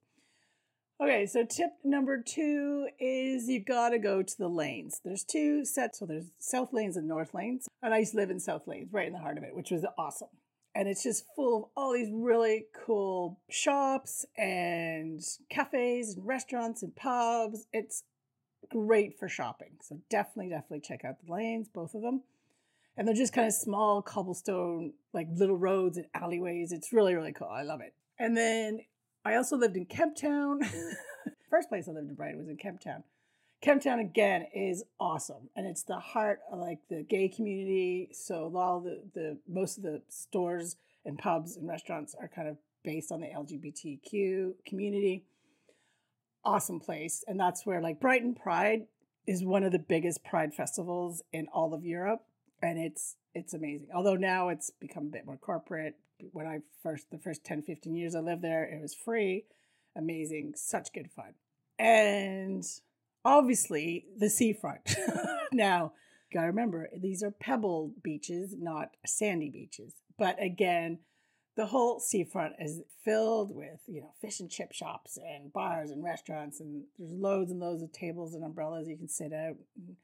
Okay, 1.00 1.26
so 1.26 1.44
tip 1.44 1.70
number 1.84 2.20
two 2.20 2.88
is 2.98 3.48
you 3.48 3.62
gotta 3.62 3.98
go 3.98 4.22
to 4.22 4.38
the 4.38 4.48
lanes. 4.48 5.00
There's 5.04 5.24
two 5.24 5.64
sets, 5.64 5.98
so 5.98 6.06
there's 6.06 6.30
south 6.38 6.72
lanes 6.72 6.96
and 6.96 7.06
north 7.06 7.34
lanes. 7.34 7.68
And 7.82 7.94
I 7.94 7.98
used 7.98 8.12
to 8.12 8.18
live 8.18 8.30
in 8.30 8.40
south 8.40 8.66
lanes, 8.66 8.92
right 8.92 9.06
in 9.06 9.12
the 9.12 9.18
heart 9.20 9.38
of 9.38 9.44
it, 9.44 9.54
which 9.54 9.70
was 9.70 9.84
awesome. 9.96 10.30
And 10.74 10.88
it's 10.88 11.02
just 11.02 11.24
full 11.36 11.56
of 11.56 11.64
all 11.76 11.92
these 11.92 12.10
really 12.12 12.64
cool 12.86 13.38
shops 13.50 14.24
and 14.36 15.20
cafes 15.48 16.16
and 16.16 16.26
restaurants 16.26 16.82
and 16.82 16.96
pubs. 16.96 17.66
It's 17.72 18.02
great 18.70 19.18
for 19.18 19.28
shopping. 19.28 19.72
So 19.82 20.00
definitely, 20.10 20.50
definitely 20.50 20.80
check 20.80 21.04
out 21.04 21.16
the 21.24 21.32
lanes, 21.32 21.68
both 21.68 21.94
of 21.94 22.02
them. 22.02 22.22
And 22.96 23.06
they're 23.06 23.14
just 23.14 23.32
kind 23.32 23.46
of 23.46 23.52
small 23.52 24.00
cobblestone, 24.02 24.94
like 25.12 25.28
little 25.30 25.56
roads 25.56 25.98
and 25.98 26.06
alleyways. 26.14 26.72
It's 26.72 26.92
really, 26.92 27.14
really 27.14 27.32
cool. 27.32 27.48
I 27.48 27.62
love 27.62 27.80
it. 27.80 27.94
And 28.18 28.36
then 28.36 28.80
I 29.24 29.34
also 29.34 29.56
lived 29.56 29.76
in 29.76 29.86
Kemptown. 29.86 30.60
First 31.50 31.68
place 31.68 31.88
I 31.88 31.92
lived 31.92 32.08
in 32.08 32.14
Brighton 32.14 32.38
was 32.38 32.48
in 32.48 32.56
Kemptown. 32.56 33.02
Kemptown 33.62 34.00
again 34.00 34.46
is 34.54 34.84
awesome, 35.00 35.48
and 35.56 35.66
it's 35.66 35.82
the 35.82 35.98
heart 35.98 36.40
of 36.52 36.58
like 36.58 36.78
the 36.88 37.02
gay 37.02 37.28
community. 37.28 38.10
So 38.12 38.52
all 38.54 38.80
the 38.80 39.02
the 39.14 39.38
most 39.48 39.78
of 39.78 39.82
the 39.82 40.02
stores 40.08 40.76
and 41.04 41.18
pubs 41.18 41.56
and 41.56 41.66
restaurants 41.66 42.14
are 42.20 42.28
kind 42.28 42.48
of 42.48 42.58
based 42.84 43.10
on 43.10 43.20
the 43.20 43.26
LGBTQ 43.26 44.52
community. 44.66 45.24
Awesome 46.46 46.78
place, 46.78 47.24
and 47.26 47.40
that's 47.40 47.66
where 47.66 47.80
like 47.80 47.98
Brighton 47.98 48.32
Pride 48.32 48.86
is 49.26 49.42
one 49.44 49.64
of 49.64 49.72
the 49.72 49.80
biggest 49.80 50.22
pride 50.22 50.54
festivals 50.54 51.20
in 51.32 51.48
all 51.52 51.74
of 51.74 51.84
Europe, 51.84 52.22
and 52.62 52.78
it's 52.78 53.16
it's 53.34 53.52
amazing. 53.52 53.88
Although 53.92 54.14
now 54.14 54.48
it's 54.50 54.70
become 54.70 55.06
a 55.06 55.10
bit 55.10 55.26
more 55.26 55.36
corporate. 55.36 55.96
When 56.30 56.46
I 56.46 56.60
first 56.84 57.10
the 57.10 57.18
first 57.18 57.42
10, 57.42 57.62
15 57.62 57.96
years 57.96 58.14
I 58.14 58.20
lived 58.20 58.42
there, 58.42 58.62
it 58.62 58.80
was 58.80 58.94
free. 58.94 59.46
Amazing, 59.96 60.52
such 60.54 60.92
good 60.92 61.10
fun. 61.10 61.34
And 61.80 62.64
obviously 63.24 64.04
the 64.16 64.30
seafront. 64.30 64.94
now, 65.52 65.94
gotta 66.32 66.46
remember, 66.46 66.88
these 66.96 67.24
are 67.24 67.32
pebble 67.32 67.90
beaches, 68.04 68.54
not 68.56 68.90
sandy 69.04 69.50
beaches. 69.50 69.94
But 70.16 70.40
again, 70.40 71.00
the 71.56 71.66
whole 71.66 71.98
seafront 71.98 72.54
is 72.60 72.82
filled 73.04 73.54
with, 73.54 73.80
you 73.86 74.00
know, 74.00 74.12
fish 74.20 74.40
and 74.40 74.50
chip 74.50 74.72
shops 74.72 75.16
and 75.16 75.52
bars 75.52 75.90
and 75.90 76.04
restaurants, 76.04 76.60
and 76.60 76.84
there's 76.98 77.12
loads 77.12 77.50
and 77.50 77.60
loads 77.60 77.82
of 77.82 77.92
tables 77.92 78.34
and 78.34 78.44
umbrellas 78.44 78.88
you 78.88 78.96
can 78.96 79.08
sit 79.08 79.32
out 79.32 79.56
and 79.76 79.96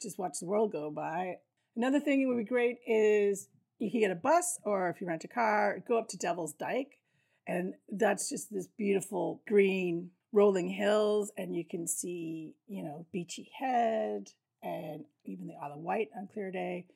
just 0.00 0.18
watch 0.18 0.38
the 0.40 0.46
world 0.46 0.72
go 0.72 0.90
by. 0.90 1.36
Another 1.76 2.00
thing 2.00 2.22
that 2.22 2.28
would 2.28 2.38
be 2.38 2.44
great 2.44 2.78
is 2.86 3.48
you 3.78 3.90
can 3.90 4.00
get 4.00 4.10
a 4.10 4.14
bus 4.14 4.58
or 4.64 4.88
if 4.88 5.00
you 5.00 5.06
rent 5.06 5.24
a 5.24 5.28
car, 5.28 5.82
go 5.86 5.98
up 5.98 6.08
to 6.08 6.16
Devil's 6.16 6.52
Dyke. 6.52 7.00
And 7.48 7.74
that's 7.88 8.28
just 8.28 8.52
this 8.52 8.66
beautiful 8.66 9.40
green 9.46 10.10
rolling 10.32 10.68
hills, 10.68 11.30
and 11.36 11.54
you 11.54 11.64
can 11.64 11.86
see, 11.86 12.54
you 12.66 12.82
know, 12.82 13.06
Beachy 13.12 13.50
Head 13.58 14.30
and 14.62 15.04
even 15.24 15.46
the 15.46 15.54
Isle 15.62 15.74
of 15.74 15.78
Wight 15.78 16.08
on 16.16 16.28
clear 16.32 16.50
day. 16.50 16.86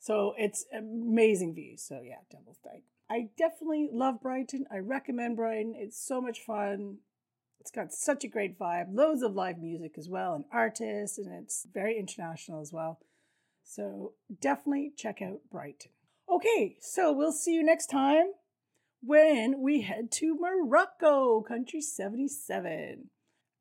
So 0.00 0.34
it's 0.36 0.66
amazing 0.76 1.54
views. 1.54 1.82
So 1.82 2.00
yeah, 2.04 2.16
Devil's 2.30 2.58
Dyke. 2.64 2.82
I 3.10 3.28
definitely 3.36 3.88
love 3.92 4.20
Brighton. 4.20 4.66
I 4.72 4.78
recommend 4.78 5.36
Brighton. 5.36 5.74
It's 5.76 6.00
so 6.00 6.20
much 6.20 6.40
fun. 6.40 6.98
It's 7.60 7.70
got 7.70 7.92
such 7.92 8.24
a 8.24 8.28
great 8.28 8.58
vibe. 8.58 8.94
Loads 8.94 9.22
of 9.22 9.34
live 9.34 9.58
music 9.58 9.94
as 9.96 10.08
well, 10.08 10.34
and 10.34 10.44
artists, 10.52 11.18
and 11.18 11.32
it's 11.32 11.66
very 11.72 11.98
international 11.98 12.60
as 12.60 12.72
well. 12.72 13.00
So 13.62 14.12
definitely 14.40 14.92
check 14.96 15.22
out 15.22 15.40
Brighton. 15.50 15.90
Okay, 16.28 16.76
so 16.80 17.12
we'll 17.12 17.32
see 17.32 17.54
you 17.54 17.62
next 17.62 17.86
time 17.86 18.26
when 19.02 19.60
we 19.60 19.82
head 19.82 20.10
to 20.10 20.36
Morocco, 20.38 21.42
country 21.42 21.80
77. 21.80 23.10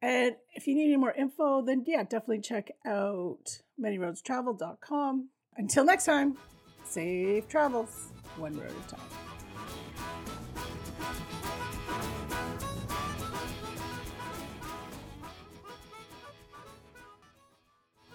And 0.01 0.35
if 0.53 0.67
you 0.67 0.75
need 0.75 0.87
any 0.87 0.97
more 0.97 1.13
info, 1.13 1.61
then 1.61 1.83
yeah, 1.87 2.03
definitely 2.03 2.41
check 2.41 2.71
out 2.85 3.61
manyroadstravel.com. 3.81 5.29
Until 5.55 5.85
next 5.85 6.05
time, 6.05 6.37
safe 6.83 7.47
travels, 7.47 8.11
one 8.37 8.57
road 8.57 8.69
at 8.69 8.91
a 8.91 8.95
time. 8.95 9.32